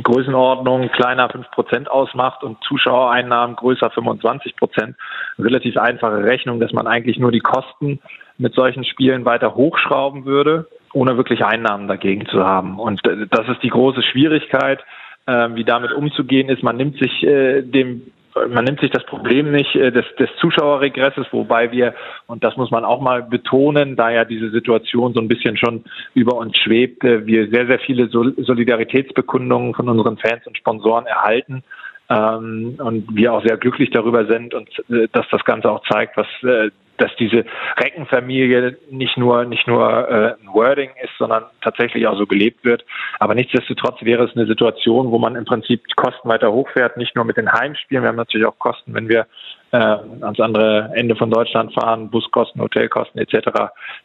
[0.03, 4.97] Größenordnung kleiner fünf Prozent ausmacht und Zuschauereinnahmen größer 25 Prozent,
[5.39, 8.01] relativ einfache Rechnung, dass man eigentlich nur die Kosten
[8.37, 12.79] mit solchen Spielen weiter hochschrauben würde, ohne wirklich Einnahmen dagegen zu haben.
[12.79, 14.85] Und äh, das ist die große Schwierigkeit,
[15.29, 16.63] wie damit umzugehen ist.
[16.63, 18.13] Man nimmt sich dem
[18.49, 21.95] man nimmt sich das Problem nicht äh, des, des Zuschauerregresses, wobei wir,
[22.27, 25.85] und das muss man auch mal betonen, da ja diese Situation so ein bisschen schon
[26.15, 31.63] über uns schwebt, äh, wir sehr, sehr viele Solidaritätsbekundungen von unseren Fans und Sponsoren erhalten.
[32.09, 36.17] Ähm, und wir auch sehr glücklich darüber sind und äh, dass das Ganze auch zeigt,
[36.17, 37.45] was äh, dass diese
[37.79, 42.85] Reckenfamilie nicht nur nicht nur äh, ein Wording ist, sondern tatsächlich auch so gelebt wird.
[43.19, 47.17] Aber nichtsdestotrotz wäre es eine Situation, wo man im Prinzip die Kosten weiter hochfährt, nicht
[47.17, 48.03] nur mit den Heimspielen.
[48.03, 49.27] Wir haben natürlich auch Kosten, wenn wir
[49.73, 53.49] äh, ans andere Ende von Deutschland fahren, Buskosten, Hotelkosten etc.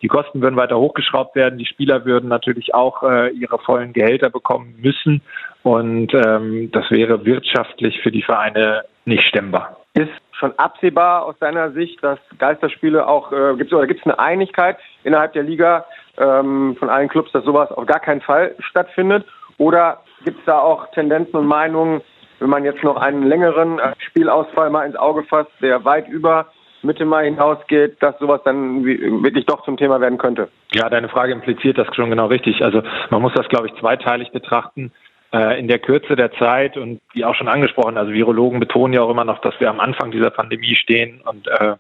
[0.01, 1.59] Die Kosten würden weiter hochgeschraubt werden.
[1.59, 5.21] Die Spieler würden natürlich auch äh, ihre vollen Gehälter bekommen müssen.
[5.63, 9.77] Und ähm, das wäre wirtschaftlich für die Vereine nicht stemmbar.
[9.93, 10.09] Ist
[10.41, 14.77] schon absehbar aus deiner Sicht, dass Geisterspiele auch äh, gibt oder gibt es eine Einigkeit
[15.03, 15.85] innerhalb der Liga
[16.17, 19.25] ähm, von allen Clubs, dass sowas auf gar keinen Fall stattfindet?
[19.57, 22.01] Oder gibt es da auch Tendenzen und Meinungen,
[22.39, 26.47] wenn man jetzt noch einen längeren äh, Spielausfall mal ins Auge fasst, der weit über
[26.81, 30.49] Mitte Mai hinausgeht, dass sowas dann wirklich doch zum Thema werden könnte?
[30.73, 32.63] Ja, deine Frage impliziert das schon genau richtig.
[32.63, 34.91] Also man muss das, glaube ich, zweiteilig betrachten
[35.33, 39.09] in der Kürze der Zeit und wie auch schon angesprochen, also Virologen betonen ja auch
[39.09, 41.75] immer noch, dass wir am Anfang dieser Pandemie stehen und äh,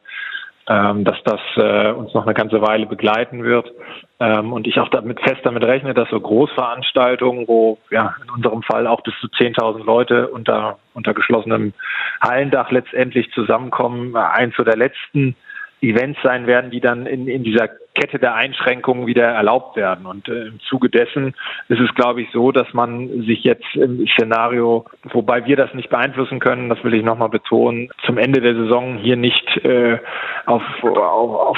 [0.71, 3.71] ähm, dass das äh, uns noch eine ganze Weile begleiten wird.
[4.19, 8.61] Ähm, und ich auch damit fest damit rechne, dass so Großveranstaltungen, wo ja in unserem
[8.61, 11.73] Fall auch bis zu 10.000 Leute unter, unter geschlossenem
[12.21, 15.35] Hallendach letztendlich zusammenkommen, eins der letzten
[15.81, 20.05] Events sein werden, die dann in, in dieser Kette der Einschränkungen wieder erlaubt werden.
[20.05, 21.35] Und äh, im Zuge dessen
[21.67, 25.89] ist es, glaube ich, so, dass man sich jetzt im Szenario, wobei wir das nicht
[25.89, 29.99] beeinflussen können, das will ich nochmal betonen, zum Ende der Saison hier nicht äh,
[30.45, 31.57] auf, auf, auf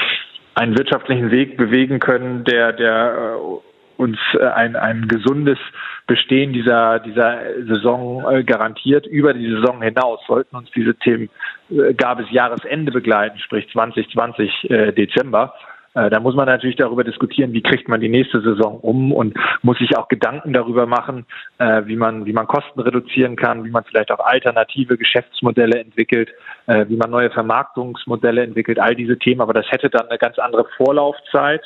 [0.56, 5.58] einen wirtschaftlichen Weg bewegen können, der, der äh, uns äh, ein, ein gesundes
[6.06, 9.06] Bestehen dieser, dieser Saison äh, garantiert.
[9.06, 11.30] Über die Saison hinaus sollten uns diese Themen
[11.98, 15.54] gar bis Jahresende begleiten, sprich 2020 Dezember.
[15.94, 19.78] Da muss man natürlich darüber diskutieren, wie kriegt man die nächste Saison um und muss
[19.78, 21.28] sich auch Gedanken darüber machen,
[21.60, 26.30] wie man, wie man Kosten reduzieren kann, wie man vielleicht auch alternative Geschäftsmodelle entwickelt,
[26.66, 29.42] wie man neue Vermarktungsmodelle entwickelt, all diese Themen.
[29.42, 31.62] Aber das hätte dann eine ganz andere Vorlaufzeit.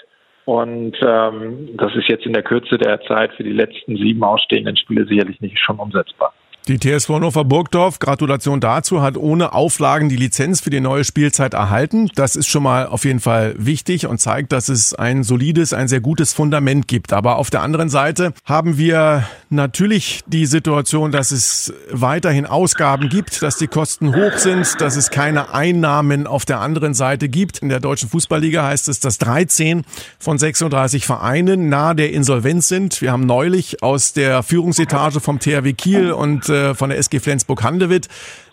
[0.48, 4.78] Und ähm, das ist jetzt in der Kürze der Zeit für die letzten sieben ausstehenden
[4.78, 6.34] Spiele sicherlich nicht schon umsetzbar.
[6.67, 11.53] Die TSV Hannover Burgdorf, Gratulation dazu, hat ohne Auflagen die Lizenz für die neue Spielzeit
[11.53, 12.10] erhalten.
[12.15, 15.88] Das ist schon mal auf jeden Fall wichtig und zeigt, dass es ein solides, ein
[15.88, 17.13] sehr gutes Fundament gibt.
[17.13, 23.41] Aber auf der anderen Seite haben wir natürlich die Situation, dass es weiterhin Ausgaben gibt,
[23.41, 27.60] dass die Kosten hoch sind, dass es keine Einnahmen auf der anderen Seite gibt.
[27.60, 29.83] In der deutschen Fußballliga heißt es, dass 13
[30.19, 33.01] von 36 Vereinen nahe der Insolvenz sind.
[33.01, 38.07] Wir haben neulich aus der Führungsetage vom THW Kiel und äh, von der SG Flensburg-Handewitt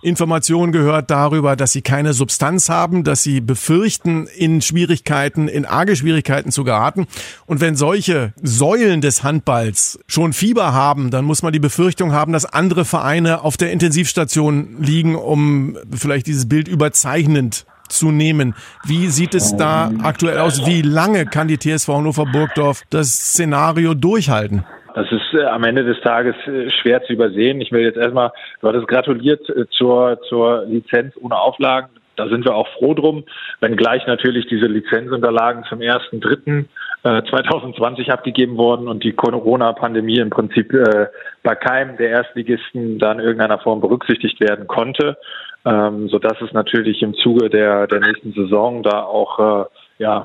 [0.04, 5.96] Informationen gehört darüber, dass sie keine Substanz haben, dass sie befürchten, in Schwierigkeiten, in arge
[5.96, 7.06] Schwierigkeiten zu geraten.
[7.46, 12.34] Und wenn solche Säulen des Handballs schon Fieber haben, dann muss man die Befürchtung haben,
[12.34, 18.54] dass andere Vereine auf der Intensivstation liegen, um vielleicht dieses Bild überzeichnend zu nehmen.
[18.84, 20.66] Wie sieht es da aktuell aus?
[20.66, 24.64] Wie lange kann die TSV Hannover Burgdorf das Szenario durchhalten?
[24.94, 27.60] Das ist äh, am Ende des Tages äh, schwer zu übersehen.
[27.60, 31.88] Ich will jetzt erstmal, du hattest gratuliert äh, zur, zur Lizenz ohne Auflagen.
[32.16, 33.24] Da sind wir auch froh drum,
[33.60, 41.08] wenngleich natürlich diese Lizenzunterlagen zum 1.3.2020 abgegeben wurden und die Corona-Pandemie im Prinzip äh,
[41.42, 45.16] bei keinem der Erstligisten da in irgendeiner Form berücksichtigt werden konnte,
[45.64, 49.64] ähm, sodass es natürlich im Zuge der, der nächsten Saison da auch äh,
[49.98, 50.24] ja, äh,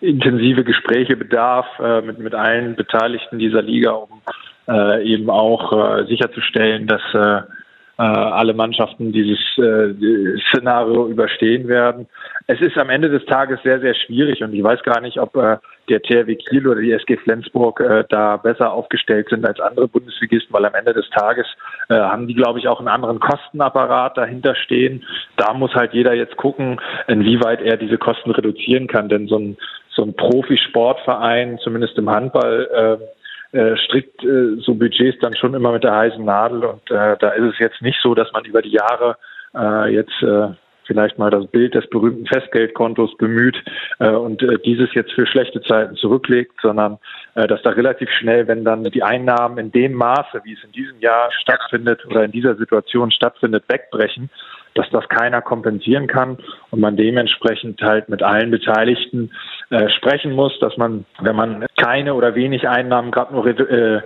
[0.00, 4.22] intensive Gespräche bedarf äh, mit, mit allen Beteiligten dieser Liga, um
[4.68, 7.42] äh, eben auch äh, sicherzustellen, dass äh, äh,
[8.04, 9.94] alle Mannschaften dieses äh,
[10.48, 12.06] Szenario überstehen werden.
[12.46, 15.36] Es ist am Ende des Tages sehr, sehr schwierig und ich weiß gar nicht, ob
[15.36, 15.58] äh,
[15.90, 20.54] der THW Kiel oder die SG Flensburg äh, da besser aufgestellt sind als andere Bundesligisten,
[20.54, 21.46] weil am Ende des Tages
[21.88, 25.04] äh, haben die, glaube ich, auch einen anderen Kostenapparat dahinter stehen.
[25.36, 29.58] Da muss halt jeder jetzt gucken, inwieweit er diese Kosten reduzieren kann, denn so ein,
[29.90, 33.00] so ein Profisportverein, zumindest im Handball,
[33.52, 36.64] äh, strickt äh, so Budgets dann schon immer mit der heißen Nadel.
[36.64, 39.16] Und äh, da ist es jetzt nicht so, dass man über die Jahre
[39.54, 40.48] äh, jetzt äh,
[40.90, 43.56] vielleicht mal das Bild des berühmten Festgeldkontos bemüht
[44.00, 46.98] äh, und äh, dieses jetzt für schlechte Zeiten zurücklegt, sondern
[47.36, 50.72] äh, dass da relativ schnell, wenn dann die Einnahmen in dem Maße, wie es in
[50.72, 54.30] diesem Jahr stattfindet oder in dieser Situation stattfindet, wegbrechen,
[54.74, 56.38] dass das keiner kompensieren kann
[56.70, 59.30] und man dementsprechend halt mit allen Beteiligten
[59.70, 64.00] äh, sprechen muss, dass man, wenn man keine oder wenig Einnahmen gerade nur äh,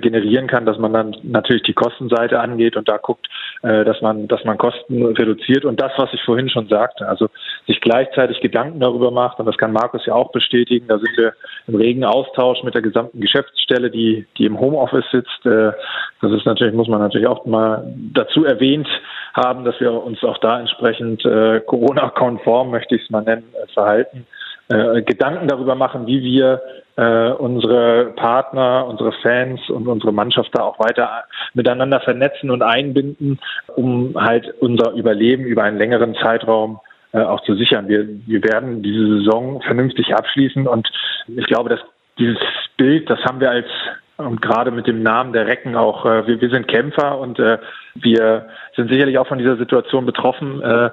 [0.00, 3.28] generieren kann, dass man dann natürlich die Kostenseite angeht und da guckt,
[3.62, 7.28] äh, dass man, dass man Kosten reduziert und das, was ich vorhin schon sagte, also
[7.66, 11.34] sich gleichzeitig Gedanken darüber macht und das kann Markus ja auch bestätigen, da sind wir
[11.66, 15.46] im regen Austausch mit der gesamten Geschäftsstelle, die, die im Homeoffice sitzt.
[15.46, 15.72] Äh,
[16.20, 18.88] das ist natürlich, muss man natürlich auch mal dazu erwähnt
[19.34, 23.72] haben, dass wir uns auch da entsprechend äh, Corona-konform, möchte ich es mal nennen, äh,
[23.72, 24.26] verhalten.
[24.68, 26.62] Äh, Gedanken darüber machen, wie wir
[26.96, 33.38] äh, unsere Partner, unsere Fans und unsere Mannschaft da auch weiter miteinander vernetzen und einbinden,
[33.76, 36.80] um halt unser Überleben über einen längeren Zeitraum
[37.12, 37.88] äh, auch zu sichern.
[37.88, 40.88] Wir, wir werden diese Saison vernünftig abschließen und
[41.26, 41.80] ich glaube, dass
[42.18, 42.38] dieses
[42.76, 43.66] Bild, das haben wir als
[44.16, 47.58] und gerade mit dem Namen der Recken auch, äh, wir, wir sind Kämpfer und äh,
[47.94, 50.90] wir sind sicherlich auch von dieser Situation betroffen, äh,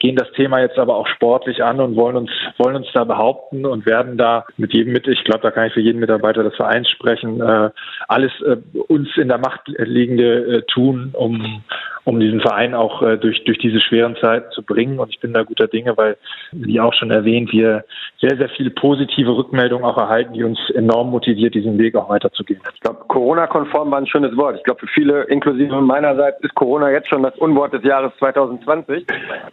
[0.00, 3.66] gehen das Thema jetzt aber auch sportlich an und wollen uns, wollen uns da behaupten
[3.66, 6.54] und werden da mit jedem mit, ich glaube, da kann ich für jeden Mitarbeiter des
[6.54, 7.70] Vereins sprechen, äh,
[8.06, 8.56] alles äh,
[8.88, 11.62] uns in der Macht liegende äh, tun, um,
[12.08, 14.98] um diesen Verein auch äh, durch, durch diese schweren Zeiten zu bringen.
[14.98, 16.16] Und ich bin da guter Dinge, weil,
[16.52, 17.84] wie auch schon erwähnt, wir
[18.18, 22.62] sehr, sehr viele positive Rückmeldungen auch erhalten, die uns enorm motiviert, diesen Weg auch weiterzugehen.
[22.74, 24.56] Ich glaube, Corona-konform war ein schönes Wort.
[24.56, 29.06] Ich glaube, für viele, inklusive meinerseits, ist Corona jetzt schon das Unwort des Jahres 2020.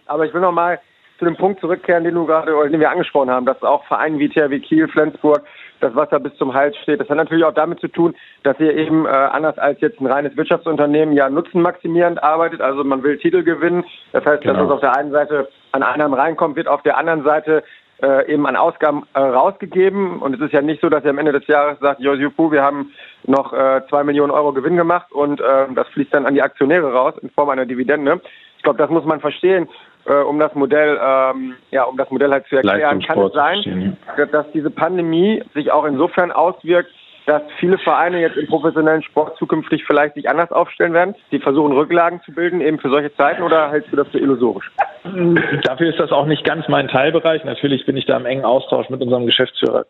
[0.06, 0.80] Aber ich will noch mal
[1.20, 4.30] zu dem Punkt zurückkehren, den du gerade, den wir angesprochen haben, dass auch Vereine wie
[4.30, 5.44] THW Kiel, Flensburg,
[5.80, 7.00] das Wasser bis zum Hals steht.
[7.00, 10.08] Das hat natürlich auch damit zu tun, dass ihr eben äh, anders als jetzt ein
[10.08, 12.62] reines Wirtschaftsunternehmen ja nutzenmaximierend arbeitet.
[12.62, 13.84] Also man will Titel gewinnen.
[14.12, 14.54] Das heißt, genau.
[14.54, 17.64] dass es auf der einen Seite an Einnahmen reinkommt, wird auf der anderen Seite
[18.02, 20.20] äh, eben an Ausgaben äh, rausgegeben.
[20.20, 22.62] Und es ist ja nicht so, dass er am Ende des Jahres sagt, Josipu, wir
[22.62, 22.92] haben
[23.24, 26.92] noch äh, zwei Millionen Euro Gewinn gemacht und äh, das fließt dann an die Aktionäre
[26.92, 28.22] raus in Form einer Dividende.
[28.58, 29.68] Ich glaube, das muss man verstehen,
[30.06, 33.02] äh, um das Modell, ähm, ja, um das Modell halt zu erklären.
[33.02, 33.98] Kann es sein,
[34.32, 36.92] dass diese Pandemie sich auch insofern auswirkt,
[37.26, 41.16] dass viele Vereine jetzt im professionellen Sport zukünftig vielleicht sich anders aufstellen werden?
[41.32, 44.72] Die versuchen Rücklagen zu bilden eben für solche Zeiten oder hältst du das für illusorisch?
[45.64, 47.44] Dafür ist das auch nicht ganz mein Teilbereich.
[47.44, 49.86] Natürlich bin ich da im engen Austausch mit unserem Geschäftsführer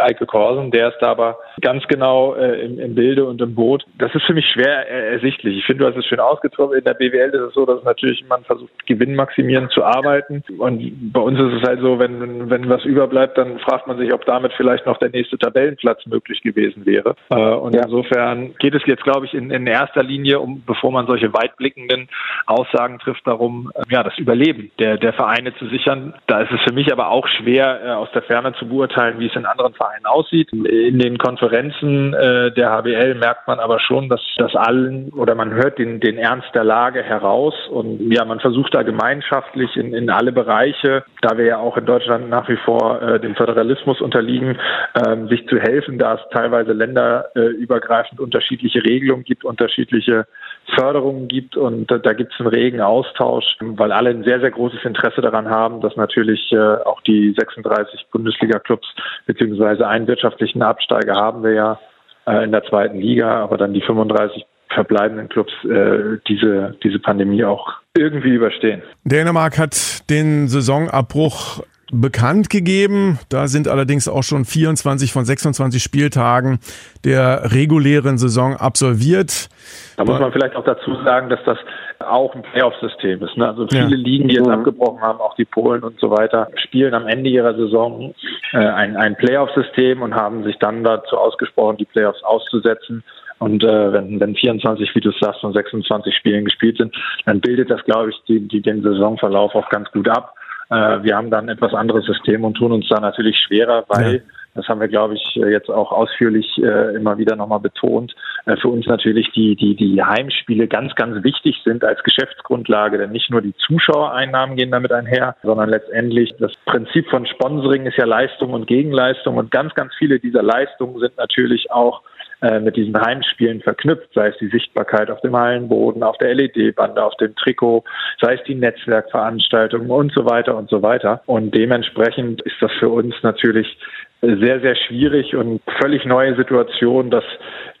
[0.00, 0.70] Eike Korsen.
[0.70, 3.84] Der ist da aber ganz genau äh, im, im, Bilde und im Boot.
[3.98, 5.58] Das ist für mich schwer ersichtlich.
[5.58, 6.78] Ich finde, du hast es schön ausgetroffen.
[6.78, 10.42] In der BWL ist es so, dass natürlich man versucht, gewinnmaximierend zu arbeiten.
[10.58, 14.12] Und bei uns ist es halt so, wenn, wenn was überbleibt, dann fragt man sich,
[14.12, 17.14] ob damit vielleicht noch der nächste Tabellenplatz möglich gewesen wäre.
[17.30, 17.82] Äh, und ja.
[17.84, 22.08] insofern geht es jetzt, glaube ich, in, in erster Linie, um, bevor man solche weitblickenden
[22.46, 26.12] Aussagen trifft, darum, äh, ja, das Überleben der, der Vereine zu sichern.
[26.26, 29.26] Da ist es für mich aber auch schwer, äh, aus der Ferne zu beurteilen, wie
[29.26, 30.52] es in anderen Vereinen aussieht.
[30.52, 35.54] In den Konferenzen äh, der HBL merkt man aber schon, dass das allen oder man
[35.54, 40.10] hört den, den Ernst der Lage heraus und ja, man versucht da gemeinschaftlich in, in
[40.10, 44.58] alle Bereiche, da wir ja auch in Deutschland nach wie vor äh, dem Föderalismus unterliegen,
[44.92, 50.26] äh, sich zu helfen, da es teilweise länderübergreifend unterschiedliche Regelungen gibt, unterschiedliche
[50.74, 54.84] Förderungen gibt und da gibt es einen regen Austausch, weil alle ein sehr, sehr großes
[54.84, 58.86] Interesse daran haben, dass natürlich äh, auch die 36 Bundesliga-Clubs
[59.26, 61.80] beziehungsweise einen wirtschaftlichen Absteiger haben wir ja
[62.26, 67.44] äh, in der zweiten Liga, aber dann die 35 verbleibenden Clubs äh, diese, diese Pandemie
[67.44, 68.82] auch irgendwie überstehen.
[69.04, 73.18] Dänemark hat den Saisonabbruch bekannt gegeben.
[73.28, 76.58] Da sind allerdings auch schon 24 von 26 Spieltagen
[77.04, 79.48] der regulären Saison absolviert.
[79.96, 81.58] Da muss man vielleicht auch dazu sagen, dass das
[82.00, 83.36] auch ein Playoff-System ist.
[83.36, 83.48] Ne?
[83.48, 83.96] Also viele ja.
[83.96, 84.52] Ligen, die jetzt mhm.
[84.52, 88.14] abgebrochen haben, auch die Polen und so weiter, spielen am Ende ihrer Saison
[88.52, 93.02] äh, ein, ein Playoff-System und haben sich dann dazu ausgesprochen, die Playoffs auszusetzen.
[93.38, 97.70] Und äh, wenn, wenn 24, wie du sagst, von 26 Spielen gespielt sind, dann bildet
[97.70, 100.34] das, glaube ich, die, die, den Saisonverlauf auch ganz gut ab.
[100.70, 104.14] Äh, wir haben dann ein etwas anderes System und tun uns da natürlich schwerer, weil
[104.16, 104.20] ja.
[104.54, 108.14] Das haben wir, glaube ich, jetzt auch ausführlich äh, immer wieder nochmal betont.
[108.46, 113.12] Äh, für uns natürlich die, die, die Heimspiele ganz, ganz wichtig sind als Geschäftsgrundlage, denn
[113.12, 118.04] nicht nur die Zuschauereinnahmen gehen damit einher, sondern letztendlich das Prinzip von Sponsoring ist ja
[118.04, 122.02] Leistung und Gegenleistung und ganz, ganz viele dieser Leistungen sind natürlich auch
[122.40, 127.02] äh, mit diesen Heimspielen verknüpft, sei es die Sichtbarkeit auf dem Hallenboden, auf der LED-Bande,
[127.02, 127.82] auf dem Trikot,
[128.20, 131.20] sei es die Netzwerkveranstaltungen und so weiter und so weiter.
[131.26, 133.76] Und dementsprechend ist das für uns natürlich
[134.20, 137.24] sehr, sehr schwierig und völlig neue Situation, dass,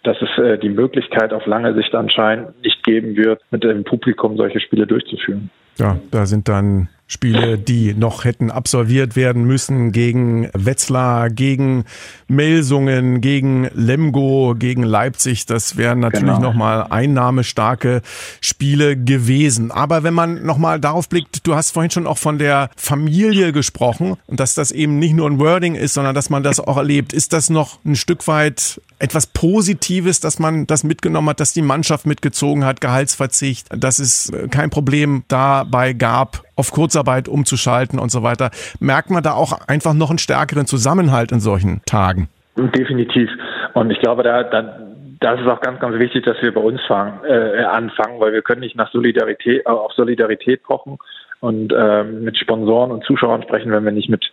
[0.04, 4.36] dass es äh, die Möglichkeit auf lange Sicht anscheinend nicht geben wird, mit dem Publikum
[4.36, 5.50] solche Spiele durchzuführen.
[5.78, 11.84] Ja, da sind dann Spiele, die noch hätten absolviert werden müssen gegen Wetzlar, gegen
[12.26, 15.46] Melsungen, gegen Lemgo, gegen Leipzig.
[15.46, 16.40] Das wären natürlich genau.
[16.40, 18.02] nochmal einnahmestarke
[18.42, 19.70] Spiele gewesen.
[19.70, 24.18] Aber wenn man nochmal darauf blickt, du hast vorhin schon auch von der Familie gesprochen
[24.26, 27.12] und dass das eben nicht nur ein Wording ist, sondern dass man das auch erlebt.
[27.12, 31.62] Ist das noch ein Stück weit etwas Positives, dass man das mitgenommen hat, dass die
[31.62, 38.22] Mannschaft mitgezogen hat, Gehaltsverzicht, dass es kein Problem dabei gab, auf Kurzarbeit umzuschalten und so
[38.22, 38.50] weiter.
[38.80, 42.28] Merkt man da auch einfach noch einen stärkeren Zusammenhalt in solchen Tagen?
[42.56, 43.30] Definitiv.
[43.74, 44.78] Und ich glaube, da, da
[45.20, 48.42] das ist auch ganz, ganz wichtig, dass wir bei uns fangen, äh, anfangen, weil wir
[48.42, 50.98] können nicht nach Solidarität, äh, auf Solidarität pochen
[51.40, 54.24] und äh, mit Sponsoren und Zuschauern sprechen, wenn wir nicht mit,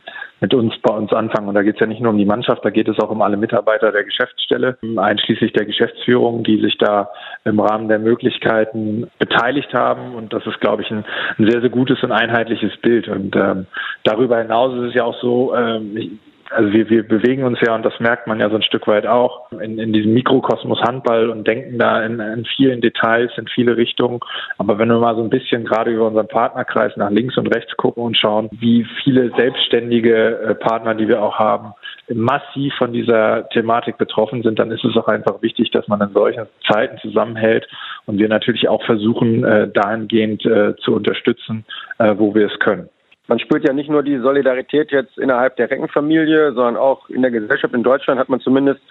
[0.41, 1.47] mit uns bei uns anfangen.
[1.47, 3.21] Und da geht es ja nicht nur um die Mannschaft, da geht es auch um
[3.21, 7.09] alle Mitarbeiter der Geschäftsstelle, einschließlich der Geschäftsführung, die sich da
[7.43, 10.15] im Rahmen der Möglichkeiten beteiligt haben.
[10.15, 11.05] Und das ist, glaube ich, ein,
[11.37, 13.07] ein sehr, sehr gutes und einheitliches Bild.
[13.07, 13.67] Und ähm,
[14.03, 16.19] darüber hinaus ist es ja auch so, ähm,
[16.51, 19.08] also wir, wir bewegen uns ja, und das merkt man ja so ein Stück weit
[19.08, 23.77] auch, in, in diesem Mikrokosmos Handball und denken da in, in vielen Details, in viele
[23.77, 24.19] Richtungen.
[24.58, 27.75] Aber wenn wir mal so ein bisschen gerade über unseren Partnerkreis nach links und rechts
[27.77, 31.73] gucken und schauen, wie viele selbstständige äh, Partner, die wir auch haben,
[32.13, 36.13] massiv von dieser Thematik betroffen sind, dann ist es auch einfach wichtig, dass man in
[36.13, 37.67] solchen Zeiten zusammenhält
[38.05, 41.65] und wir natürlich auch versuchen, äh, dahingehend äh, zu unterstützen,
[41.97, 42.89] wo wir es können
[43.27, 47.31] man spürt ja nicht nur die Solidarität jetzt innerhalb der Reckenfamilie, sondern auch in der
[47.31, 48.81] Gesellschaft in Deutschland hat man zumindest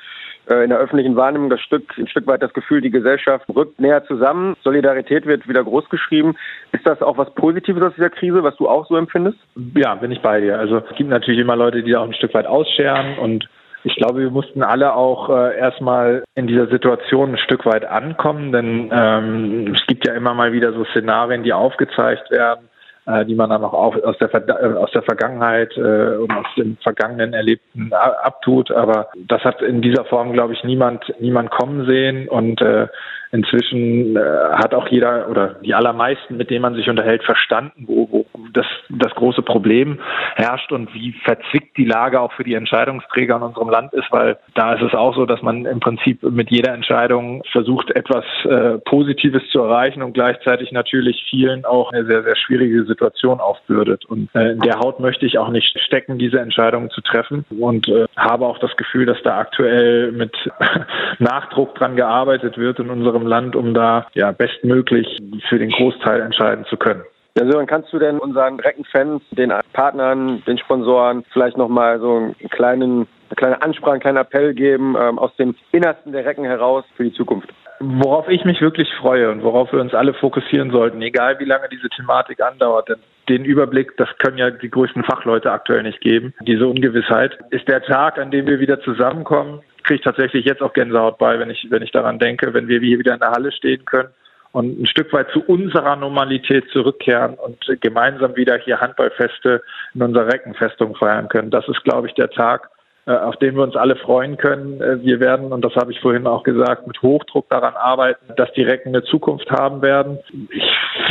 [0.49, 3.81] äh, in der öffentlichen Wahrnehmung das Stück, ein Stück weit das Gefühl, die Gesellschaft rückt
[3.81, 4.57] näher zusammen.
[4.62, 6.37] Solidarität wird wieder groß geschrieben.
[6.73, 9.38] Ist das auch was Positives aus dieser Krise, was du auch so empfindest?
[9.75, 10.59] Ja, bin ich bei dir.
[10.59, 13.49] Also es gibt natürlich immer Leute, die auch ein Stück weit ausscheren und
[13.87, 18.51] ich glaube, wir mussten alle auch äh, erstmal in dieser Situation ein Stück weit ankommen,
[18.51, 22.70] denn ähm, es gibt ja immer mal wieder so Szenarien, die aufgezeigt werden,
[23.07, 26.76] äh, die man dann auch aus der, äh, aus der Vergangenheit äh, und aus dem
[26.78, 28.70] vergangenen Erlebten abtut.
[28.70, 32.88] Aber das hat in dieser Form, glaube ich, niemand, niemand kommen sehen und äh,
[33.34, 34.20] inzwischen äh,
[34.52, 38.66] hat auch jeder oder die allermeisten, mit denen man sich unterhält, verstanden, wo, wo das,
[38.88, 39.98] das große Problem
[40.36, 44.38] herrscht und wie verzwickt die Lage auch für die Entscheidungsträger in unserem Land ist, weil
[44.55, 48.78] da ist es auch so, dass man im Prinzip mit jeder Entscheidung versucht, etwas äh,
[48.78, 54.05] Positives zu erreichen und gleichzeitig natürlich vielen auch eine sehr, sehr schwierige Situation aufbürdet.
[54.05, 57.88] Und äh, in der Haut möchte ich auch nicht stecken, diese Entscheidungen zu treffen und
[57.88, 60.34] äh, habe auch das Gefühl, dass da aktuell mit
[61.18, 65.07] Nachdruck dran gearbeitet wird in unserem Land, um da ja bestmöglich
[65.49, 67.03] für den Großteil entscheiden zu können.
[67.36, 72.34] Ja, Sören, kannst du denn unseren Reckenfans, den Partnern, den Sponsoren vielleicht nochmal so einen
[72.51, 76.84] kleinen, eine kleine Ansprache, einen kleinen Appell geben ähm, aus dem Innersten der Recken heraus
[76.97, 77.53] für die Zukunft?
[77.81, 81.68] Worauf ich mich wirklich freue und worauf wir uns alle fokussieren sollten, egal wie lange
[81.68, 82.99] diese Thematik andauert, denn
[83.29, 87.83] den Überblick, das können ja die größten Fachleute aktuell nicht geben, diese Ungewissheit, ist der
[87.83, 91.66] Tag, an dem wir wieder zusammenkommen, kriege ich tatsächlich jetzt auch Gänsehaut bei, wenn ich,
[91.70, 94.09] wenn ich daran denke, wenn wir hier wieder in der Halle stehen können
[94.53, 99.62] und ein Stück weit zu unserer Normalität zurückkehren und gemeinsam wieder hier Handballfeste
[99.95, 101.51] in unserer Reckenfestung feiern können.
[101.51, 102.70] Das ist, glaube ich, der Tag,
[103.12, 104.80] auf den wir uns alle freuen können.
[104.80, 108.52] Äh, wir werden, und das habe ich vorhin auch gesagt, mit Hochdruck daran arbeiten, dass
[108.52, 110.18] die Recken eine Zukunft haben werden.
[110.50, 110.64] Ich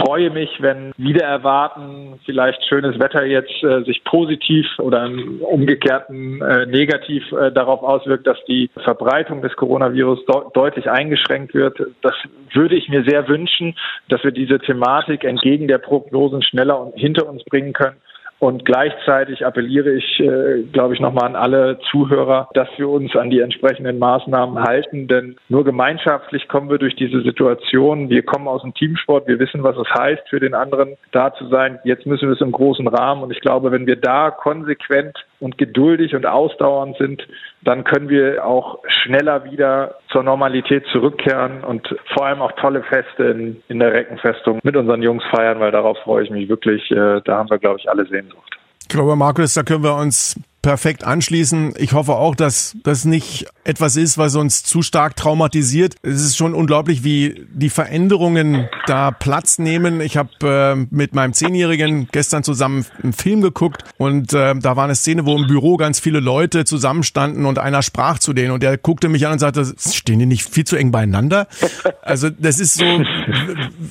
[0.03, 6.41] freue mich, wenn wieder erwarten, vielleicht schönes Wetter jetzt äh, sich positiv oder im umgekehrten
[6.41, 11.79] äh, negativ äh, darauf auswirkt, dass die Verbreitung des Coronavirus de deutlich eingeschränkt wird.
[12.01, 12.15] Das
[12.53, 13.75] würde ich mir sehr wünschen,
[14.09, 17.97] dass wir diese Thematik entgegen der Prognosen schneller hinter uns bringen können.
[18.43, 23.29] Und gleichzeitig appelliere ich, äh, glaube ich, nochmal an alle Zuhörer, dass wir uns an
[23.29, 28.09] die entsprechenden Maßnahmen halten, denn nur gemeinschaftlich kommen wir durch diese Situation.
[28.09, 31.47] Wir kommen aus dem Teamsport, wir wissen, was es heißt, für den anderen da zu
[31.47, 31.79] sein.
[31.85, 33.23] Jetzt müssen wir es im großen Rahmen.
[33.23, 37.21] Und ich glaube, wenn wir da konsequent und geduldig und ausdauernd sind,
[37.61, 43.23] dann können wir auch schneller wieder zur Normalität zurückkehren und vor allem auch tolle Feste
[43.25, 46.89] in, in der Reckenfestung mit unseren Jungs feiern, weil darauf freue ich mich wirklich.
[46.91, 48.57] Äh, da haben wir, glaube ich, alle Sehnsucht.
[48.81, 51.73] Ich glaube, Markus, da können wir uns perfekt anschließen.
[51.77, 55.95] Ich hoffe auch, dass das nicht etwas ist, was uns zu stark traumatisiert.
[56.01, 60.01] Es ist schon unglaublich, wie die Veränderungen da Platz nehmen.
[60.01, 64.85] Ich habe äh, mit meinem Zehnjährigen gestern zusammen einen Film geguckt und äh, da war
[64.85, 68.63] eine Szene, wo im Büro ganz viele Leute zusammenstanden und einer sprach zu denen und
[68.63, 71.47] der guckte mich an und sagte, stehen die nicht viel zu eng beieinander?
[72.01, 73.01] Also das ist so,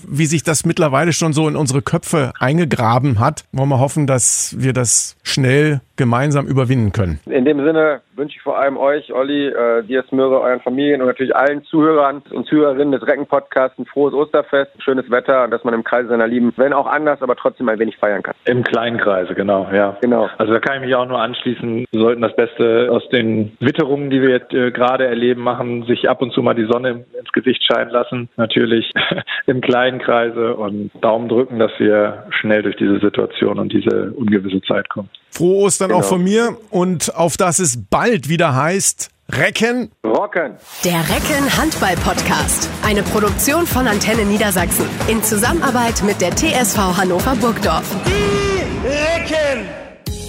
[0.06, 3.44] wie sich das mittlerweile schon so in unsere Köpfe eingegraben hat.
[3.52, 7.20] Wollen wir hoffen, dass wir das schnell gemeinsam überwinden können.
[7.26, 11.08] In dem Sinne wünsche ich vor allem euch, Olli, äh, dir, Smöre, euren Familien und
[11.08, 15.74] natürlich allen Zuhörern und Zuhörerinnen des Recken-Podcasts ein frohes Osterfest, schönes Wetter und dass man
[15.74, 18.34] im Kreise seiner Lieben, wenn auch anders, aber trotzdem ein wenig feiern kann.
[18.44, 19.96] Im kleinen Kreise, genau, ja.
[20.00, 20.28] Genau.
[20.38, 21.86] Also da kann ich mich auch nur anschließen.
[21.90, 26.08] Wir sollten das Beste aus den Witterungen, die wir jetzt äh, gerade erleben, machen, sich
[26.08, 28.28] ab und zu mal die Sonne ins Gesicht scheinen lassen.
[28.36, 28.90] Natürlich
[29.46, 34.60] im kleinen Kreise und Daumen drücken, dass wir schnell durch diese Situation und diese ungewisse
[34.62, 35.08] Zeit kommen.
[35.32, 36.00] Frohe Ostern genau.
[36.00, 40.56] auch von mir und auf dass es bald wieder heißt Recken Rocken.
[40.84, 42.68] Der Recken Handball Podcast.
[42.84, 47.84] Eine Produktion von Antenne Niedersachsen in Zusammenarbeit mit der TSV Hannover Burgdorf.
[48.06, 49.66] Die Recken.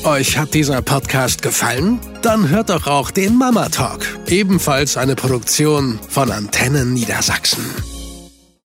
[0.06, 1.99] Euch hat dieser Podcast gefallen?
[2.22, 7.93] Dann hört doch auch den Mama Talk, ebenfalls eine Produktion von Antenne Niedersachsen.